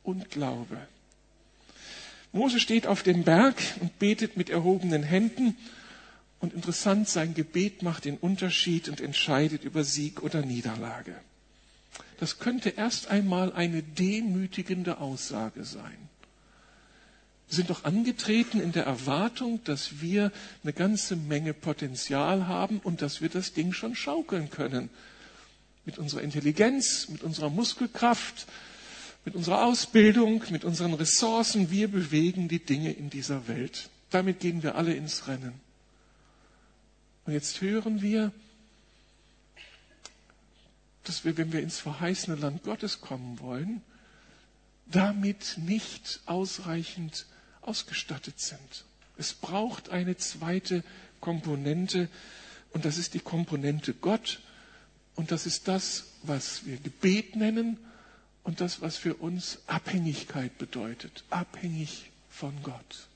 [0.03, 0.77] und glaube.
[2.31, 5.57] Mose steht auf dem Berg und betet mit erhobenen Händen
[6.45, 11.15] und interessant, sein Gebet macht den Unterschied und entscheidet über Sieg oder Niederlage.
[12.19, 15.97] Das könnte erst einmal eine demütigende Aussage sein.
[17.47, 20.31] Wir sind doch angetreten in der Erwartung, dass wir
[20.63, 24.89] eine ganze Menge Potenzial haben und dass wir das Ding schon schaukeln können.
[25.85, 28.45] Mit unserer Intelligenz, mit unserer Muskelkraft,
[29.25, 31.71] mit unserer Ausbildung, mit unseren Ressourcen.
[31.71, 33.89] Wir bewegen die Dinge in dieser Welt.
[34.11, 35.64] Damit gehen wir alle ins Rennen.
[37.25, 38.31] Und jetzt hören wir,
[41.03, 43.81] dass wir, wenn wir ins verheißene Land Gottes kommen wollen,
[44.85, 47.25] damit nicht ausreichend
[47.61, 48.85] ausgestattet sind.
[49.17, 50.83] Es braucht eine zweite
[51.19, 52.09] Komponente
[52.73, 54.41] und das ist die Komponente Gott
[55.15, 57.77] und das ist das, was wir Gebet nennen
[58.43, 61.23] und das, was für uns Abhängigkeit bedeutet.
[61.29, 63.07] Abhängig von Gott.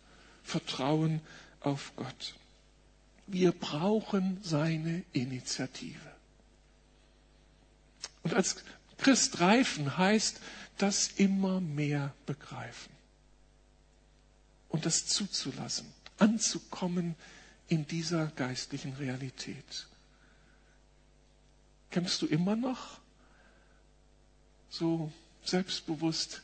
[0.43, 1.21] Vertrauen
[1.59, 2.33] auf Gott.
[3.31, 5.99] Wir brauchen seine Initiative.
[8.23, 8.57] Und als
[8.97, 10.41] Christ reifen heißt
[10.77, 12.91] das immer mehr begreifen
[14.69, 15.85] und das zuzulassen,
[16.17, 17.15] anzukommen
[17.67, 19.87] in dieser geistlichen Realität.
[21.91, 22.99] Kämpfst du immer noch
[24.69, 25.11] so
[25.43, 26.41] selbstbewusst,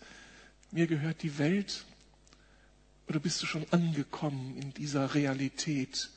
[0.72, 1.86] mir gehört die Welt
[3.08, 6.10] Oder bist du schon angekommen in dieser Realität?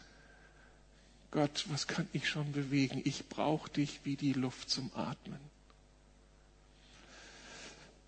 [1.31, 3.03] Gott, was kann ich schon bewegen?
[3.05, 5.39] Ich brauche dich wie die Luft zum Atmen.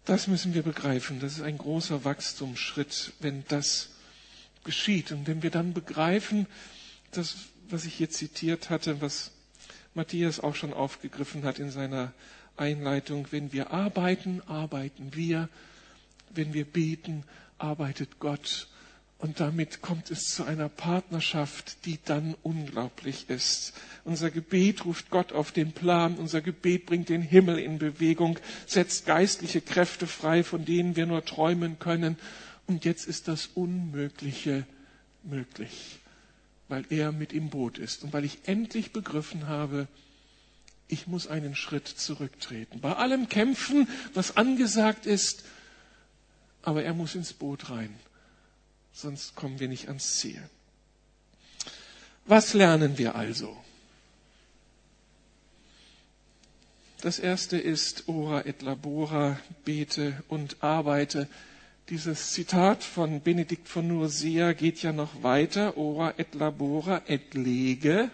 [0.07, 1.21] Das müssen wir begreifen.
[1.21, 3.91] Das ist ein großer Wachstumsschritt, wenn das
[4.65, 5.13] geschieht.
[5.13, 6.47] Und wenn wir dann begreifen,
[7.13, 7.37] das,
[7.69, 9.33] was ich hier zitiert hatte, was
[9.95, 12.13] Matthias auch schon aufgegriffen hat in seiner
[12.57, 15.49] Einleitung, wenn wir arbeiten, arbeiten wir.
[16.31, 17.25] Wenn wir beten,
[17.59, 18.69] arbeitet Gott.
[19.21, 23.75] Und damit kommt es zu einer Partnerschaft, die dann unglaublich ist.
[24.05, 29.05] Unser Gebet ruft Gott auf den Plan, unser Gebet bringt den Himmel in Bewegung, setzt
[29.05, 32.17] geistliche Kräfte frei, von denen wir nur träumen können.
[32.67, 34.65] Und jetzt ist das Unmögliche
[35.23, 35.99] möglich,
[36.69, 39.87] weil er mit im Boot ist und weil ich endlich begriffen habe,
[40.89, 42.81] ich muss einen Schritt zurücktreten.
[42.81, 45.45] Bei allem Kämpfen, was angesagt ist,
[46.63, 47.95] aber er muss ins Boot rein
[48.93, 50.43] sonst kommen wir nicht ans Ziel.
[52.27, 53.57] Was lernen wir also?
[57.01, 61.29] Das erste ist Ora et labora, bete und arbeite.
[61.89, 65.77] Dieses Zitat von Benedikt von Nursia geht ja noch weiter.
[65.79, 68.11] Ora et labora et lege.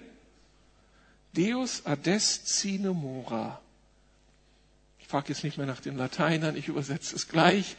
[1.37, 3.61] Deus adest sine mora.
[5.01, 7.77] Ich frage jetzt nicht mehr nach den Lateinern, ich übersetze es gleich.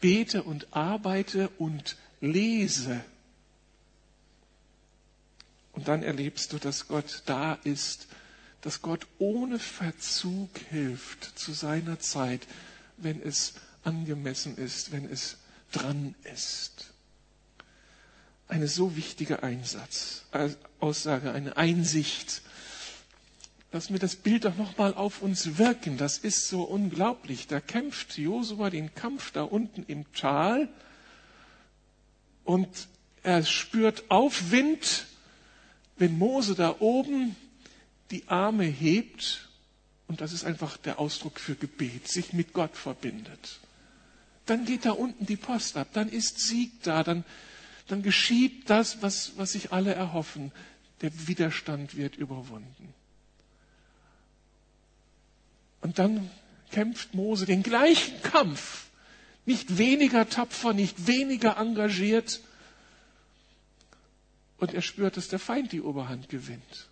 [0.00, 3.04] Bete und arbeite und lese.
[5.72, 8.08] Und dann erlebst du, dass Gott da ist,
[8.62, 12.46] dass Gott ohne Verzug hilft zu seiner Zeit,
[12.96, 13.54] wenn es
[13.84, 15.36] angemessen ist, wenn es
[15.70, 16.92] dran ist.
[18.48, 20.24] Eine so wichtige Einsatz,
[20.80, 22.42] Aussage, eine Einsicht.
[23.70, 25.98] Lass mir das Bild doch nochmal auf uns wirken.
[25.98, 27.46] Das ist so unglaublich.
[27.46, 30.68] Da kämpft Josua den Kampf da unten im Tal
[32.48, 32.88] und
[33.22, 35.04] er spürt Aufwind,
[35.98, 37.36] wenn Mose da oben
[38.10, 39.50] die Arme hebt.
[40.06, 43.60] Und das ist einfach der Ausdruck für Gebet, sich mit Gott verbindet.
[44.46, 47.22] Dann geht da unten die Post ab, dann ist Sieg da, dann,
[47.86, 50.50] dann geschieht das, was, was sich alle erhoffen.
[51.02, 52.94] Der Widerstand wird überwunden.
[55.82, 56.30] Und dann
[56.70, 58.87] kämpft Mose den gleichen Kampf
[59.48, 62.40] nicht weniger tapfer, nicht weniger engagiert.
[64.58, 66.88] Und er spürt, dass der Feind die Oberhand gewinnt.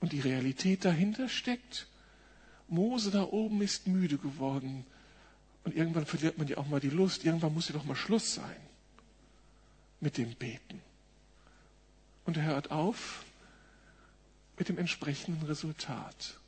[0.00, 1.86] Und die Realität dahinter steckt.
[2.68, 4.86] Mose da oben ist müde geworden.
[5.64, 7.24] Und irgendwann verliert man ja auch mal die Lust.
[7.24, 8.56] Irgendwann muss ja doch mal Schluss sein
[10.00, 10.80] mit dem Beten.
[12.24, 13.24] Und er hört auf
[14.58, 16.38] mit dem entsprechenden Resultat.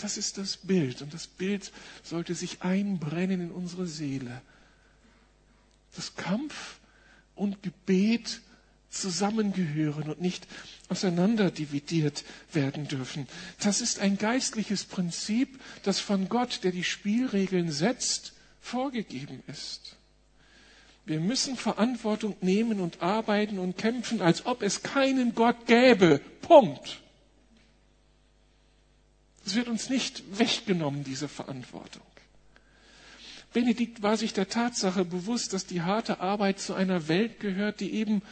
[0.00, 4.40] Das ist das Bild und das Bild sollte sich einbrennen in unsere Seele.
[5.94, 6.78] Das Kampf
[7.34, 8.40] und Gebet
[8.90, 10.46] zusammengehören und nicht
[10.88, 13.28] auseinanderdividiert werden dürfen.
[13.60, 19.96] Das ist ein geistliches Prinzip, das von Gott, der die Spielregeln setzt, vorgegeben ist.
[21.06, 26.20] Wir müssen Verantwortung nehmen und arbeiten und kämpfen, als ob es keinen Gott gäbe.
[26.42, 27.00] Punkt.
[29.44, 32.02] Es wird uns nicht weggenommen, diese Verantwortung.
[33.52, 37.92] Benedikt war sich der Tatsache bewusst, dass die harte Arbeit zu einer Welt gehört, die
[37.92, 38.22] eben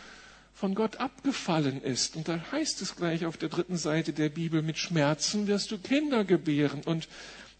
[0.54, 2.16] von Gott abgefallen ist.
[2.16, 5.78] Und da heißt es gleich auf der dritten Seite der Bibel, mit Schmerzen wirst du
[5.78, 7.08] Kinder gebären und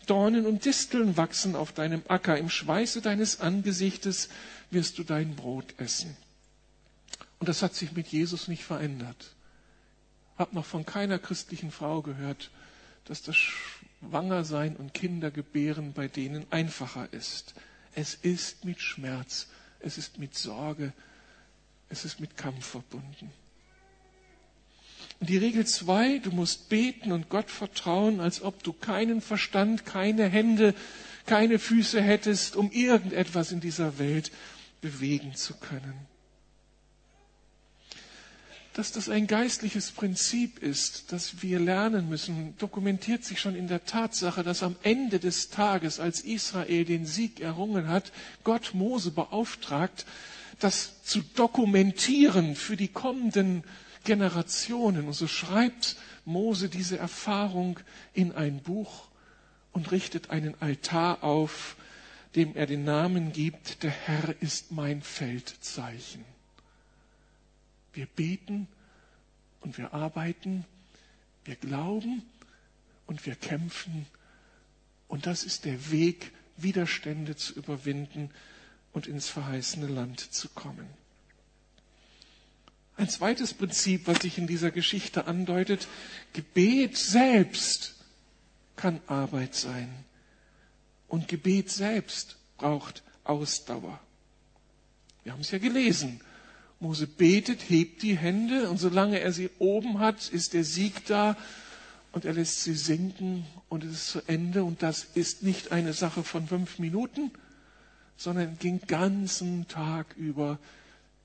[0.07, 2.39] Dornen und Disteln wachsen auf deinem Acker.
[2.39, 4.29] Im Schweiße deines Angesichtes
[4.71, 6.17] wirst du dein Brot essen.
[7.41, 9.35] Und das hat sich mit Jesus nicht verändert.
[10.37, 12.51] Hab noch von keiner christlichen Frau gehört,
[13.09, 17.55] dass das Schwangersein und Kindergebären bei denen einfacher ist.
[17.95, 19.49] Es ist mit Schmerz,
[19.81, 20.93] es ist mit Sorge,
[21.89, 23.33] es ist mit Kampf verbunden.
[25.21, 29.85] Und die Regel zwei, du musst beten und Gott vertrauen, als ob du keinen Verstand,
[29.85, 30.75] keine Hände,
[31.27, 34.31] keine Füße hättest, um irgendetwas in dieser Welt
[34.81, 36.07] bewegen zu können
[38.75, 43.85] dass das ein geistliches Prinzip ist, das wir lernen müssen, dokumentiert sich schon in der
[43.85, 48.13] Tatsache, dass am Ende des Tages, als Israel den Sieg errungen hat,
[48.45, 50.07] Gott Mose beauftragt,
[50.61, 53.65] das zu dokumentieren für die kommenden
[54.05, 55.07] Generationen.
[55.07, 57.81] Und so schreibt Mose diese Erfahrung
[58.15, 59.09] in ein Buch
[59.73, 61.77] und richtet einen Altar auf,
[62.35, 66.25] dem er den Namen gibt, der Herr ist mein Feldzeichen.
[67.99, 68.69] Wir beten
[69.61, 70.65] und wir arbeiten,
[71.45, 72.23] wir glauben
[73.09, 74.07] und wir kämpfen.
[75.09, 78.31] Und das ist der Weg, Widerstände zu überwinden,
[78.93, 80.87] und ins verheißene Land zu kommen.
[82.97, 85.89] Ein zweites Prinzip, was sich in dieser Geschichte andeutet,
[86.35, 87.97] Gebet selbst
[88.77, 89.93] kann Arbeit sein.
[91.09, 93.99] Und Gebet selbst braucht Ausdauer.
[95.25, 96.21] Wir haben es ja gelesen.
[96.81, 101.37] Mose betet, hebt die Hände und solange er sie oben hat, ist der Sieg da
[102.13, 104.65] und er lässt sie sinken und es ist zu Ende.
[104.65, 107.31] Und das ist nicht eine Sache von fünf Minuten,
[108.17, 110.59] sondern den ganzen Tag über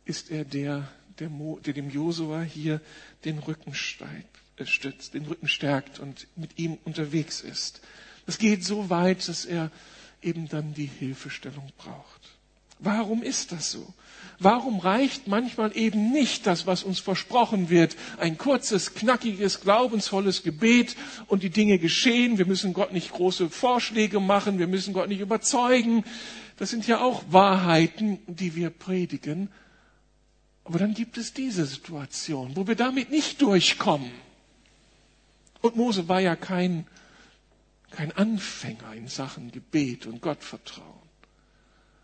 [0.06, 0.88] ist er der,
[1.20, 2.82] der, Mo, der dem Josua hier
[3.26, 7.82] den Rücken äh, stützt, den Rücken stärkt und mit ihm unterwegs ist.
[8.26, 9.72] Das geht so weit, dass er
[10.22, 12.23] eben dann die Hilfestellung braucht.
[12.84, 13.94] Warum ist das so?
[14.40, 17.96] Warum reicht manchmal eben nicht das, was uns versprochen wird?
[18.20, 20.96] Ein kurzes, knackiges, glaubensvolles Gebet
[21.28, 22.38] und die Dinge geschehen.
[22.38, 24.60] Wir müssen Gott nicht große Vorschläge machen.
[24.60, 26.04] Wir müssen Gott nicht überzeugen.
[26.58, 29.50] Das sind ja auch Wahrheiten, die wir predigen.
[30.66, 34.12] Aber dann gibt es diese Situation, wo wir damit nicht durchkommen.
[35.62, 36.86] Und Mose war ja kein,
[37.92, 40.93] kein Anfänger in Sachen Gebet und Gottvertrauen,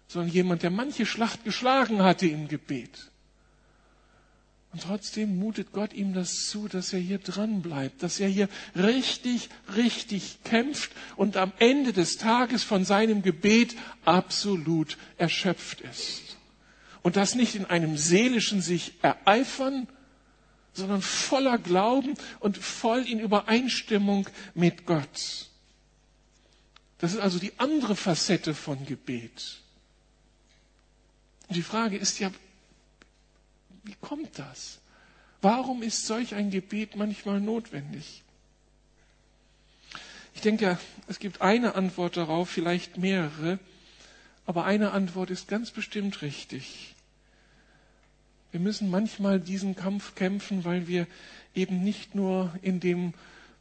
[0.10, 3.12] sondern jemand, der manche Schlacht geschlagen hatte im Gebet.
[4.72, 8.50] Und trotzdem mutet Gott ihm das zu, dass er hier dran bleibt, dass er hier
[8.76, 16.38] richtig, richtig kämpft und am Ende des Tages von seinem Gebet absolut erschöpft ist.
[17.02, 19.88] Und das nicht in einem seelischen sich ereifern,
[20.74, 25.50] sondern voller Glauben und voll in Übereinstimmung mit Gott.
[26.98, 29.62] Das ist also die andere Facette von Gebet.
[31.50, 32.32] Und die Frage ist ja,
[33.84, 34.80] wie kommt das?
[35.42, 38.24] Warum ist solch ein Gebet manchmal notwendig?
[40.36, 43.60] Ich denke, es gibt eine Antwort darauf, vielleicht mehrere,
[44.46, 46.96] aber eine Antwort ist ganz bestimmt richtig.
[48.52, 51.08] Wir müssen manchmal diesen Kampf kämpfen, weil wir
[51.56, 53.14] eben nicht nur in dem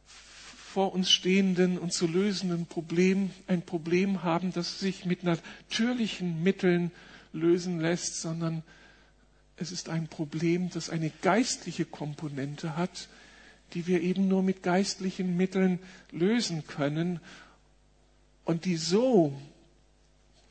[0.07, 6.91] vor uns stehenden und zu lösenden Problem ein Problem haben, das sich mit natürlichen Mitteln
[7.33, 8.63] lösen lässt, sondern
[9.57, 13.09] es ist ein Problem, das eine geistliche Komponente hat,
[13.73, 15.79] die wir eben nur mit geistlichen Mitteln
[16.11, 17.19] lösen können
[18.45, 19.33] und die so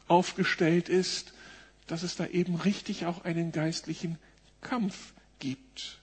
[0.07, 1.33] aufgestellt ist,
[1.87, 4.19] dass es da eben richtig auch einen geistlichen
[4.61, 5.99] Kampf gibt.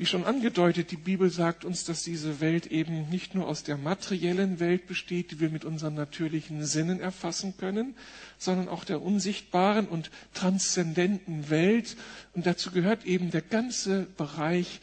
[0.00, 3.76] Wie schon angedeutet, die Bibel sagt uns, dass diese Welt eben nicht nur aus der
[3.76, 7.94] materiellen Welt besteht, die wir mit unseren natürlichen Sinnen erfassen können,
[8.38, 11.98] sondern auch der unsichtbaren und transzendenten Welt.
[12.32, 14.80] Und dazu gehört eben der ganze Bereich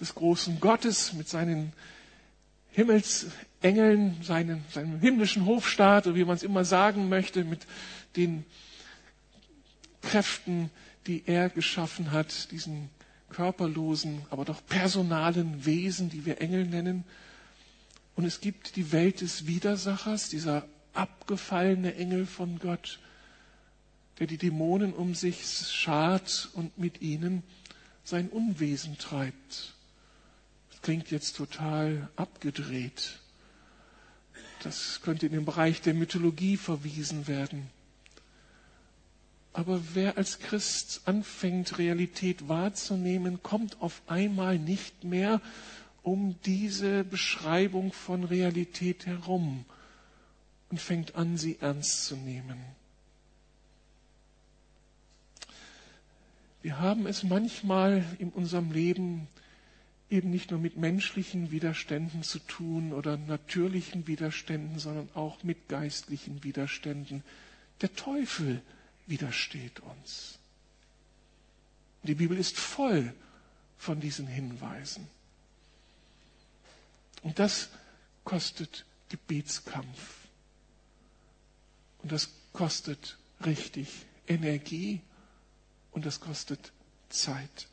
[0.00, 1.72] des großen Gottes mit seinen
[2.72, 7.60] Himmelsengeln, seinen, seinem himmlischen Hofstaat, oder wie man es immer sagen möchte, mit
[8.16, 8.44] den
[10.02, 10.70] Kräften,
[11.06, 12.90] die er geschaffen hat, diesen
[13.30, 17.04] körperlosen, aber doch personalen Wesen, die wir Engel nennen.
[18.16, 22.98] Und es gibt die Welt des Widersachers, dieser abgefallene Engel von Gott,
[24.18, 27.42] der die Dämonen um sich schart und mit ihnen
[28.02, 29.74] sein Unwesen treibt.
[30.70, 33.20] Das klingt jetzt total abgedreht.
[34.62, 37.70] Das könnte in den Bereich der Mythologie verwiesen werden.
[39.52, 45.40] Aber wer als Christ anfängt, Realität wahrzunehmen, kommt auf einmal nicht mehr
[46.02, 49.64] um diese Beschreibung von Realität herum
[50.70, 52.58] und fängt an, sie ernst zu nehmen.
[56.62, 59.28] Wir haben es manchmal in unserem Leben
[60.10, 66.42] eben nicht nur mit menschlichen Widerständen zu tun oder natürlichen Widerständen, sondern auch mit geistlichen
[66.44, 67.22] Widerständen.
[67.80, 68.62] Der Teufel
[69.08, 70.38] widersteht uns.
[72.02, 73.12] Die Bibel ist voll
[73.76, 75.08] von diesen Hinweisen.
[77.22, 77.70] Und das
[78.24, 80.16] kostet Gebetskampf.
[82.02, 83.88] Und das kostet richtig
[84.26, 85.00] Energie
[85.90, 86.72] und das kostet
[87.08, 87.66] Zeit.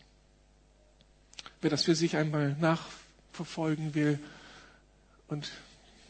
[1.62, 4.20] Wer das für sich einmal nachverfolgen will
[5.28, 5.52] und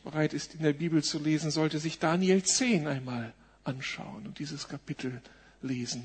[0.03, 3.33] bereit ist, in der Bibel zu lesen, sollte sich Daniel 10 einmal
[3.65, 5.21] anschauen und dieses Kapitel
[5.61, 6.03] lesen.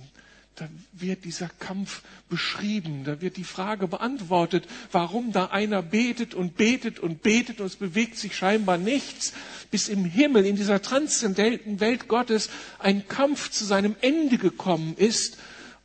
[0.57, 6.57] Da wird dieser Kampf beschrieben, da wird die Frage beantwortet, warum da einer betet und
[6.57, 9.33] betet und betet und es bewegt sich scheinbar nichts,
[9.71, 15.39] bis im Himmel, in dieser transzendenten Welt Gottes, ein Kampf zu seinem Ende gekommen ist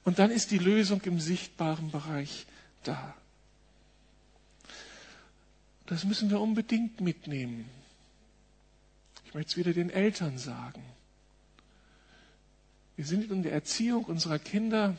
[0.04, 2.46] und dann ist die Lösung im sichtbaren Bereich
[2.84, 3.14] da.
[5.86, 7.70] Das müssen wir unbedingt mitnehmen.
[9.26, 10.82] Ich möchte es wieder den Eltern sagen.
[12.96, 14.96] Wir sind in der Erziehung unserer Kinder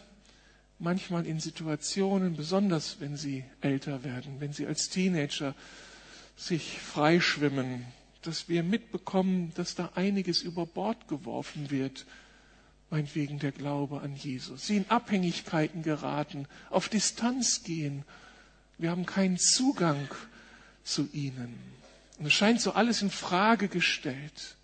[0.78, 5.55] manchmal in Situationen, besonders wenn sie älter werden, wenn sie als Teenager
[6.36, 7.86] sich freischwimmen,
[8.22, 12.05] dass wir mitbekommen, dass da einiges über Bord geworfen wird,
[12.90, 14.66] meinetwegen der Glaube an Jesus.
[14.66, 18.05] Sie in Abhängigkeiten geraten, auf Distanz gehen.
[18.78, 20.09] Wir haben keinen Zugang
[20.84, 21.59] zu ihnen.
[22.18, 24.57] Und es scheint so alles in Frage gestellt.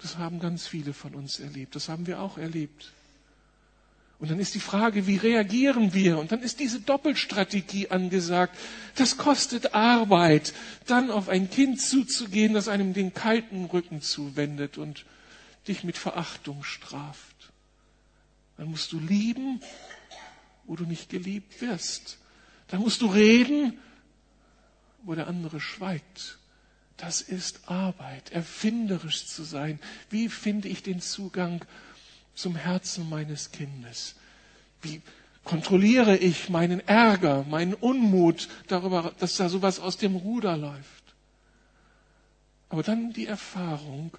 [0.00, 1.76] Das haben ganz viele von uns erlebt.
[1.76, 2.92] Das haben wir auch erlebt.
[4.18, 6.18] Und dann ist die Frage, wie reagieren wir?
[6.18, 8.56] Und dann ist diese Doppelstrategie angesagt.
[8.96, 10.52] Das kostet Arbeit,
[10.86, 15.06] dann auf ein Kind zuzugehen, das einem den kalten Rücken zuwendet und
[15.68, 17.50] dich mit Verachtung straft.
[18.58, 19.62] Dann musst du lieben,
[20.64, 22.18] wo du nicht geliebt wirst.
[22.68, 23.78] Dann musst du reden,
[25.02, 26.39] wo der andere schweigt.
[27.00, 29.78] Das ist Arbeit, erfinderisch zu sein.
[30.10, 31.64] Wie finde ich den Zugang
[32.34, 34.16] zum Herzen meines Kindes?
[34.82, 35.00] Wie
[35.42, 41.14] kontrolliere ich meinen Ärger, meinen Unmut darüber, dass da sowas aus dem Ruder läuft?
[42.68, 44.14] Aber dann die Erfahrung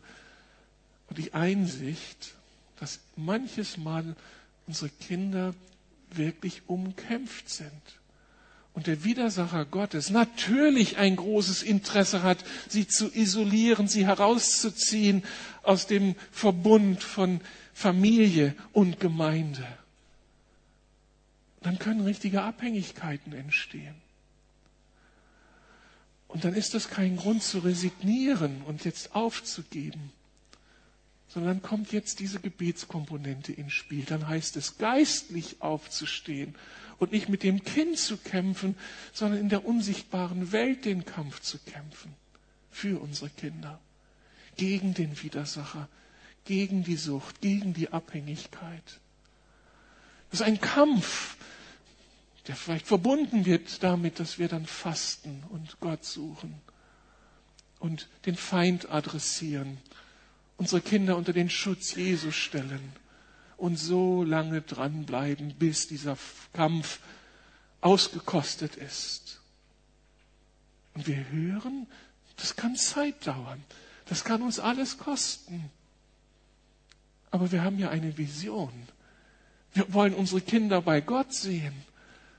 [1.08, 2.34] und die Einsicht,
[2.80, 4.16] dass manches Mal
[4.66, 5.54] unsere Kinder
[6.10, 8.01] wirklich umkämpft sind
[8.74, 15.24] und der Widersacher Gottes natürlich ein großes Interesse hat, sie zu isolieren, sie herauszuziehen
[15.64, 17.42] aus dem Verbund von
[17.74, 19.68] Familie und Gemeinde.
[21.62, 23.96] Dann können richtige Abhängigkeiten entstehen.
[26.28, 30.14] Und dann ist das kein Grund zu resignieren und jetzt aufzugeben,
[31.34, 34.04] sondern kommt jetzt diese Gebetskomponente ins Spiel.
[34.04, 36.56] Dann heißt es, geistlich aufzustehen
[37.00, 38.76] und nicht mit dem Kind zu kämpfen,
[39.14, 42.14] sondern in der unsichtbaren Welt den Kampf zu kämpfen.
[42.70, 43.80] Für unsere Kinder.
[44.58, 45.88] Gegen den Widersacher,
[46.46, 49.00] gegen die Sucht, gegen die Abhängigkeit.
[50.30, 51.38] Das ist ein Kampf,
[52.48, 56.56] der vielleicht verbunden wird damit, dass wir dann fasten und Gott suchen
[57.80, 59.78] und den Feind adressieren,
[60.62, 62.94] unsere Kinder unter den Schutz Jesu stellen
[63.58, 66.20] und so lange dranbleiben, bis dieser
[66.54, 67.00] Kampf
[67.82, 69.42] ausgekostet ist.
[70.94, 71.88] Und wir hören,
[72.38, 73.64] das kann Zeit dauern.
[74.06, 75.72] Das kann uns alles kosten.
[77.32, 78.72] Aber wir haben ja eine Vision.
[79.74, 81.74] Wir wollen unsere Kinder bei Gott sehen.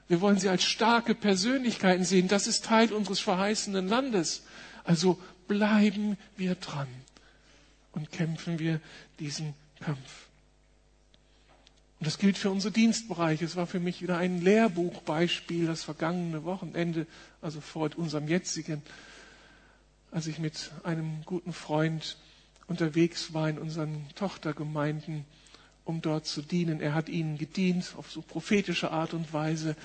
[0.07, 2.29] Wir wollen sie als starke Persönlichkeiten sehen.
[2.29, 4.45] Das ist Teil unseres verheißenen Landes.
[4.85, 6.87] Also bleiben wir dran
[7.93, 8.81] und kämpfen wir
[9.19, 10.27] diesen Kampf.
[12.01, 13.45] Und das gilt für unsere Dienstbereiche.
[13.45, 17.07] Es war für mich wieder ein Lehrbuchbeispiel das vergangene Wochenende,
[17.41, 18.83] also vor unserem jetzigen,
[20.11, 22.17] als ich mit einem guten Freund
[22.67, 25.25] unterwegs war in unseren Tochtergemeinden,
[25.85, 26.81] um dort zu dienen.
[26.81, 29.77] Er hat ihnen gedient auf so prophetische Art und Weise.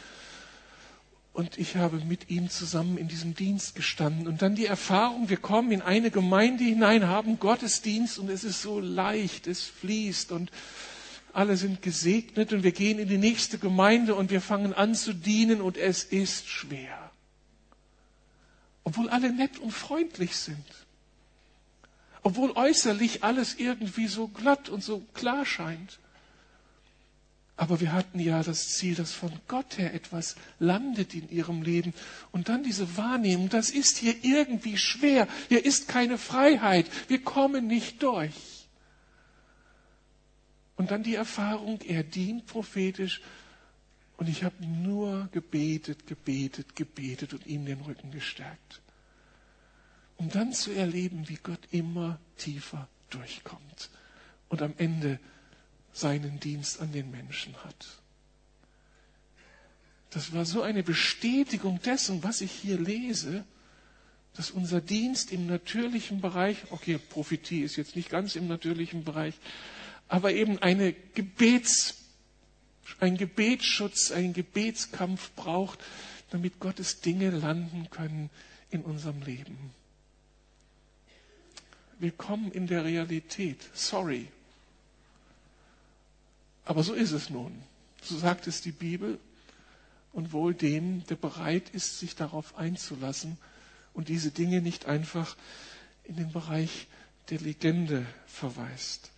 [1.38, 4.28] Und ich habe mit ihm zusammen in diesem Dienst gestanden.
[4.28, 8.64] Und dann die Erfahrung, wir kommen in eine Gemeinde hinein, haben Gottesdienst und es ist
[8.64, 10.50] so leicht, es fließt und
[11.34, 15.14] alle sind gesegnet und wir gehen in die nächste Gemeinde und wir fangen an zu
[15.14, 17.12] dienen und es ist schwer.
[18.84, 20.66] Obwohl alle nett und freundlich sind.
[22.24, 26.00] Obwohl äußerlich alles irgendwie so glatt und so klar scheint.
[27.58, 31.94] Aber wir hatten ja das Ziel, dass von Gott her etwas landet in ihrem Leben.
[32.32, 35.28] Und dann diese Wahrnehmung, das ist hier irgendwie schwer.
[35.50, 36.86] Hier ist keine Freiheit.
[37.08, 38.68] Wir kommen nicht durch.
[40.76, 43.22] Und dann die Erfahrung, er dient prophetisch
[44.18, 48.82] und ich habe nur gebetet, gebetet, gebetet und ihm den Rücken gestärkt.
[50.18, 53.90] Um dann zu erleben, wie Gott immer tiefer durchkommt
[54.50, 55.20] und am Ende
[55.98, 57.88] seinen Dienst an den Menschen hat.
[60.12, 63.46] Das war so eine Bestätigung dessen, was ich hier lese,
[64.36, 69.36] dass unser Dienst im natürlichen Bereich, okay, Prophetie ist jetzt nicht ganz im natürlichen Bereich,
[70.08, 71.96] aber eben eine Gebets,
[73.00, 75.80] ein Gebetsschutz, ein Gebetskampf braucht,
[76.30, 78.30] damit Gottes Dinge landen können
[78.70, 79.72] in unserem Leben.
[82.00, 83.58] Willkommen in der Realität.
[83.74, 84.28] Sorry.
[86.68, 87.54] Aber so ist es nun.
[88.02, 89.20] So sagt es die Bibel.
[90.12, 93.38] Und wohl dem, der bereit ist, sich darauf einzulassen
[93.94, 95.38] und diese Dinge nicht einfach
[96.04, 96.88] in den Bereich
[97.30, 99.12] der Legende verweist.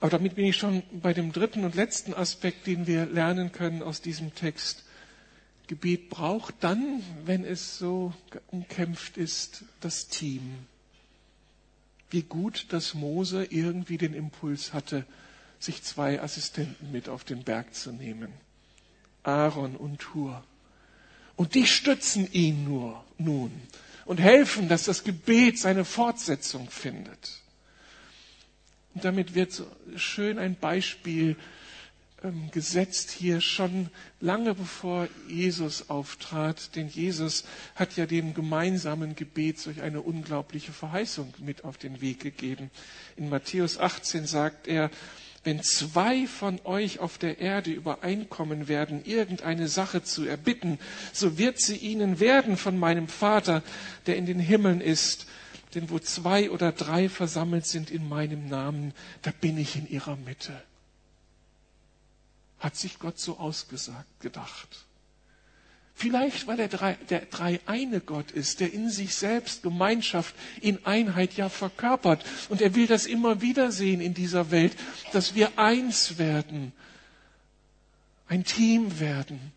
[0.00, 3.82] Aber damit bin ich schon bei dem dritten und letzten Aspekt, den wir lernen können
[3.82, 4.84] aus diesem Text.
[5.68, 8.12] Gebet braucht dann, wenn es so
[8.48, 10.66] umkämpft ist, das Team.
[12.10, 15.04] Wie gut, dass Mose irgendwie den Impuls hatte,
[15.62, 18.32] sich zwei Assistenten mit auf den Berg zu nehmen.
[19.22, 20.42] Aaron und Hur.
[21.36, 23.52] Und die stützen ihn nur nun
[24.04, 27.40] und helfen, dass das Gebet seine Fortsetzung findet.
[28.94, 31.36] Und damit wird so schön ein Beispiel
[32.22, 33.88] ähm, gesetzt hier schon
[34.20, 37.44] lange bevor Jesus auftrat, denn Jesus
[37.74, 42.70] hat ja dem gemeinsamen Gebet solch eine unglaubliche Verheißung mit auf den Weg gegeben.
[43.16, 44.90] In Matthäus 18 sagt er,
[45.44, 50.78] wenn zwei von euch auf der Erde übereinkommen werden, irgendeine Sache zu erbitten,
[51.12, 53.62] so wird sie ihnen werden von meinem Vater,
[54.06, 55.26] der in den Himmeln ist.
[55.74, 60.16] Denn wo zwei oder drei versammelt sind in meinem Namen, da bin ich in ihrer
[60.16, 60.62] Mitte.
[62.58, 64.84] Hat sich Gott so ausgesagt, gedacht.
[66.02, 71.34] Vielleicht, weil er drei, der dreieine Gott ist, der in sich selbst Gemeinschaft in Einheit
[71.34, 72.24] ja verkörpert.
[72.48, 74.74] Und er will das immer wieder sehen in dieser Welt,
[75.12, 76.72] dass wir eins werden,
[78.26, 79.52] ein Team werden,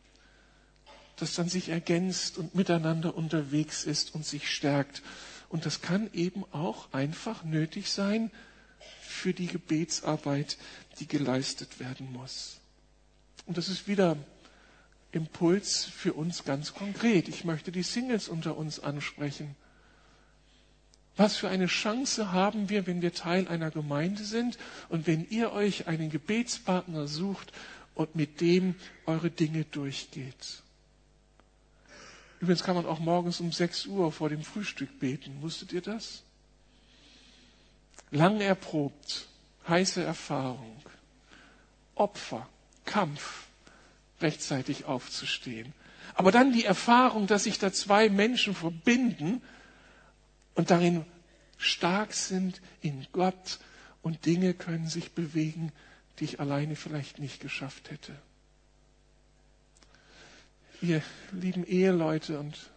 [1.15, 5.01] das dann sich ergänzt und miteinander unterwegs ist und sich stärkt.
[5.49, 8.29] Und das kann eben auch einfach nötig sein
[9.01, 10.59] für die Gebetsarbeit,
[10.99, 12.59] die geleistet werden muss.
[13.47, 14.15] Und das ist wieder
[15.15, 17.29] Impuls für uns ganz konkret.
[17.29, 19.55] Ich möchte die Singles unter uns ansprechen.
[21.15, 24.57] Was für eine Chance haben wir, wenn wir Teil einer Gemeinde sind
[24.89, 27.53] und wenn ihr euch einen Gebetspartner sucht
[27.95, 30.61] und mit dem eure Dinge durchgeht.
[32.41, 35.41] Übrigens kann man auch morgens um 6 Uhr vor dem Frühstück beten.
[35.41, 36.23] Wusstet ihr das?
[38.11, 39.27] Lang erprobt,
[39.69, 40.81] heiße Erfahrung,
[41.95, 42.49] Opfer,
[42.83, 43.44] Kampf,
[44.21, 45.73] rechtzeitig aufzustehen.
[46.13, 49.41] Aber dann die Erfahrung, dass sich da zwei Menschen verbinden
[50.53, 51.05] und darin
[51.57, 53.59] stark sind in Gott
[54.01, 55.71] und Dinge können sich bewegen,
[56.19, 58.15] die ich alleine vielleicht nicht geschafft hätte.
[60.81, 61.01] Ihr
[61.31, 62.69] lieben Eheleute und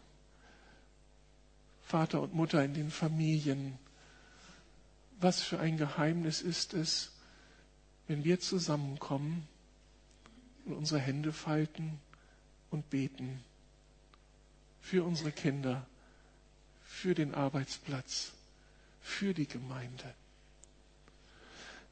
[1.83, 3.79] Vater und Mutter in den Familien,
[5.21, 7.13] was für ein Geheimnis ist es,
[8.07, 9.47] wenn wir zusammenkommen
[10.69, 11.99] und unsere Hände falten
[12.71, 13.43] und beten
[14.81, 15.87] für unsere Kinder,
[16.85, 18.33] für den Arbeitsplatz,
[19.01, 20.15] für die Gemeinde.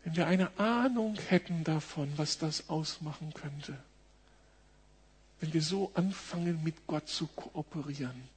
[0.04, 3.76] Wenn wir eine Ahnung hätten davon, was das ausmachen könnte,
[5.40, 8.28] wenn wir so anfangen, mit Gott zu kooperieren,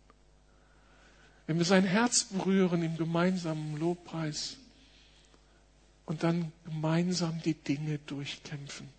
[1.48, 4.58] wenn wir sein Herz berühren im gemeinsamen Lobpreis
[6.06, 8.90] und dann gemeinsam die Dinge durchkämpfen.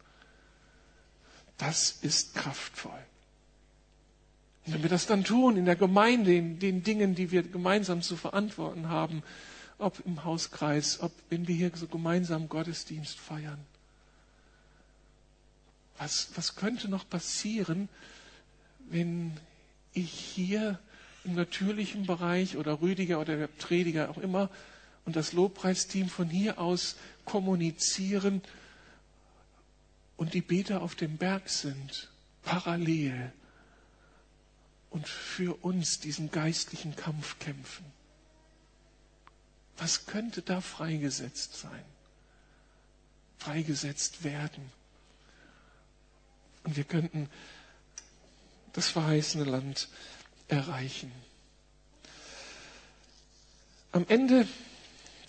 [1.61, 2.99] Das ist kraftvoll.
[4.65, 8.01] Und wenn wir das dann tun in der Gemeinde, in den Dingen, die wir gemeinsam
[8.01, 9.23] zu verantworten haben,
[9.79, 13.59] ob im Hauskreis, ob wenn wir hier so gemeinsam Gottesdienst feiern,
[15.99, 17.91] was, was könnte noch passieren,
[18.89, 19.37] wenn
[19.93, 20.79] ich hier
[21.25, 24.49] im natürlichen Bereich oder Rüdiger oder der Prediger auch immer
[25.05, 26.97] und das Lobpreisteam von hier aus
[27.27, 28.41] kommunizieren
[30.21, 32.11] und die Beter auf dem Berg sind,
[32.43, 33.33] parallel
[34.91, 37.87] und für uns diesen geistlichen Kampf kämpfen.
[39.79, 41.85] Was könnte da freigesetzt sein?
[43.39, 44.71] Freigesetzt werden.
[46.65, 47.31] Und wir könnten
[48.75, 49.89] das verheißene Land
[50.49, 51.11] erreichen.
[53.93, 54.47] Am Ende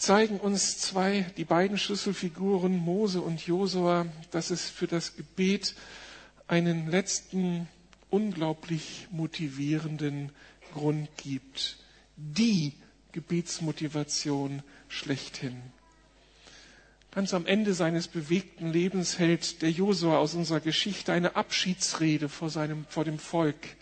[0.02, 5.76] zeigen uns zwei, die beiden Schlüsselfiguren, Mose und Josua, dass es für das Gebet
[6.48, 7.68] einen letzten,
[8.10, 10.32] unglaublich motivierenden
[10.74, 11.78] Grund gibt.
[12.18, 12.74] Die
[13.12, 15.62] Gebetsmotivation schlechthin.
[17.12, 22.50] Ganz am Ende seines bewegten Lebens hält der Josua aus unserer Geschichte eine Abschiedsrede vor,
[22.50, 23.76] seinem, vor dem Volk.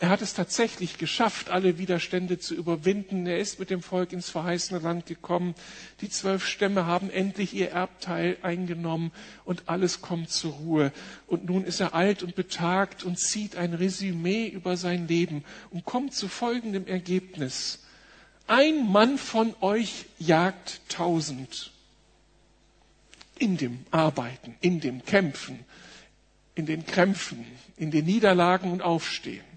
[0.00, 3.26] Er hat es tatsächlich geschafft, alle Widerstände zu überwinden.
[3.26, 5.54] Er ist mit dem Volk ins verheißene Land gekommen.
[6.00, 9.12] Die zwölf Stämme haben endlich ihr Erbteil eingenommen
[9.44, 10.92] und alles kommt zur Ruhe.
[11.26, 15.84] Und nun ist er alt und betagt und zieht ein Resümee über sein Leben und
[15.84, 17.80] kommt zu folgendem Ergebnis.
[18.46, 21.72] Ein Mann von euch jagt tausend.
[23.38, 25.58] In dem Arbeiten, in dem Kämpfen,
[26.54, 27.44] in den Krämpfen,
[27.76, 29.49] in den Niederlagen und Aufstehen.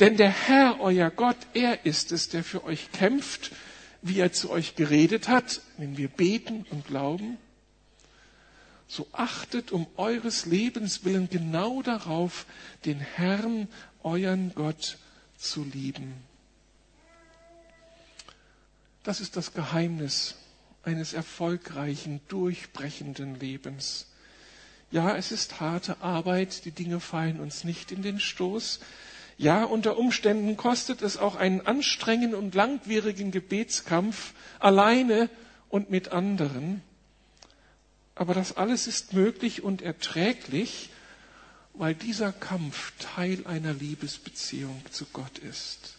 [0.00, 3.52] Denn der Herr, euer Gott, er ist es, der für euch kämpft,
[4.00, 7.38] wie er zu euch geredet hat, wenn wir beten und glauben.
[8.88, 12.46] So achtet um eures Lebens willen genau darauf,
[12.84, 13.68] den Herrn,
[14.02, 14.98] euren Gott,
[15.38, 16.14] zu lieben.
[19.02, 20.36] Das ist das Geheimnis
[20.82, 24.08] eines erfolgreichen, durchbrechenden Lebens.
[24.90, 28.80] Ja, es ist harte Arbeit, die Dinge fallen uns nicht in den Stoß.
[29.38, 35.28] Ja, unter Umständen kostet es auch einen anstrengenden und langwierigen Gebetskampf alleine
[35.68, 36.82] und mit anderen.
[38.14, 40.90] Aber das alles ist möglich und erträglich,
[41.74, 45.94] weil dieser Kampf Teil einer Liebesbeziehung zu Gott ist.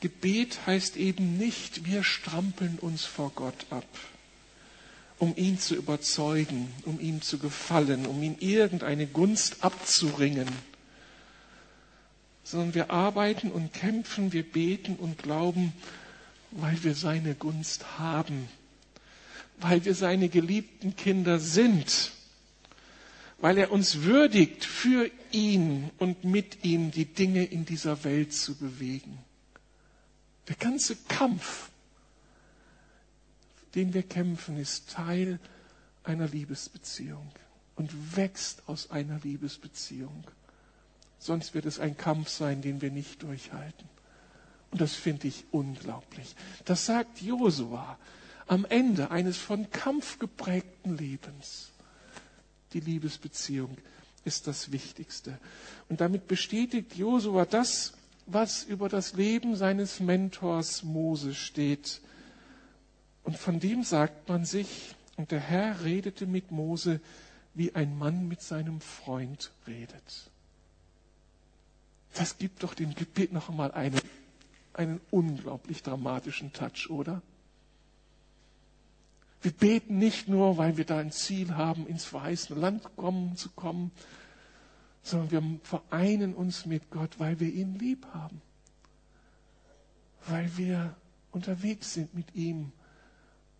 [0.00, 3.86] Gebet heißt eben nicht, wir strampeln uns vor Gott ab,
[5.18, 10.48] um ihn zu überzeugen, um ihm zu gefallen, um ihm irgendeine Gunst abzuringen,
[12.44, 15.72] sondern wir arbeiten und kämpfen, wir beten und glauben,
[16.50, 18.48] weil wir seine Gunst haben,
[19.58, 22.12] weil wir seine geliebten Kinder sind,
[23.38, 28.54] weil er uns würdigt, für ihn und mit ihm die Dinge in dieser Welt zu
[28.54, 29.18] bewegen.
[30.48, 31.70] Der ganze Kampf,
[33.74, 35.40] den wir kämpfen, ist Teil
[36.04, 37.32] einer Liebesbeziehung
[37.76, 40.24] und wächst aus einer Liebesbeziehung.
[41.24, 43.88] Sonst wird es ein Kampf sein, den wir nicht durchhalten.
[44.70, 46.36] Und das finde ich unglaublich.
[46.66, 47.98] Das sagt Josua
[48.46, 51.70] am Ende eines von Kampf geprägten Lebens.
[52.74, 53.78] Die Liebesbeziehung
[54.26, 55.38] ist das Wichtigste.
[55.88, 57.94] Und damit bestätigt Josua das,
[58.26, 62.02] was über das Leben seines Mentors Mose steht.
[63.22, 67.00] Und von dem sagt man sich, und der Herr redete mit Mose,
[67.54, 70.30] wie ein Mann mit seinem Freund redet.
[72.14, 74.00] Das gibt doch dem Gebet noch einmal eine
[74.74, 77.22] einen unglaublich dramatischen Touch, oder?
[79.40, 83.50] Wir beten nicht nur, weil wir da ein Ziel haben, ins verheißene Land kommen zu
[83.50, 83.92] kommen,
[85.02, 88.40] sondern wir vereinen uns mit Gott, weil wir ihn lieb haben,
[90.26, 90.96] weil wir
[91.30, 92.72] unterwegs sind mit ihm,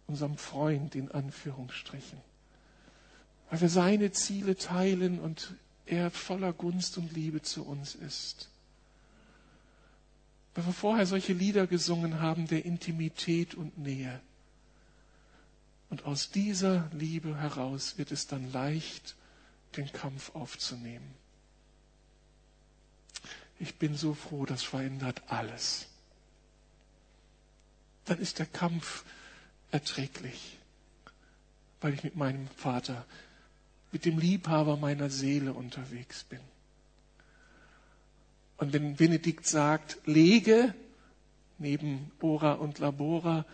[0.07, 2.18] unserem Freund in Anführungsstrichen,
[3.50, 5.55] weil wir seine Ziele teilen und
[5.87, 8.49] er voller Gunst und Liebe zu uns ist
[10.55, 14.20] weil wir vorher solche Lieder gesungen haben der Intimität und Nähe.
[15.91, 19.16] Und aus dieser Liebe heraus wird es dann leicht,
[19.76, 21.14] den Kampf aufzunehmen.
[23.59, 25.89] Ich bin so froh, das verändert alles.
[28.05, 29.05] Dann ist der Kampf
[29.70, 30.59] erträglich,
[31.80, 33.05] weil ich mit meinem Vater,
[33.95, 36.40] mit dem Liebhaber meiner Seele unterwegs bin.
[38.57, 40.74] Und wenn Benedikt sagt, lege
[41.59, 43.47] neben Ora und Labora,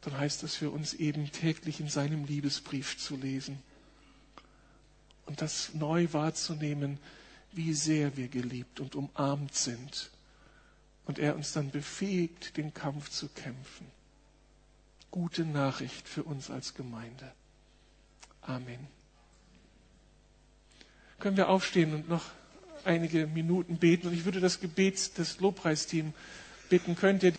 [0.00, 3.58] dann heißt das für uns eben täglich in seinem Liebesbrief zu lesen
[5.26, 6.98] und das neu wahrzunehmen,
[7.52, 10.10] wie sehr wir geliebt und umarmt sind
[11.04, 13.86] und er uns dann befähigt, den Kampf zu kämpfen.
[15.10, 17.30] Gute Nachricht für uns als Gemeinde.
[18.40, 18.95] Amen.
[21.18, 22.24] Können wir aufstehen und noch
[22.84, 24.08] einige Minuten beten.
[24.08, 26.12] Und ich würde das Gebet des Lobpreisteams
[26.68, 27.32] bitten, könnt ihr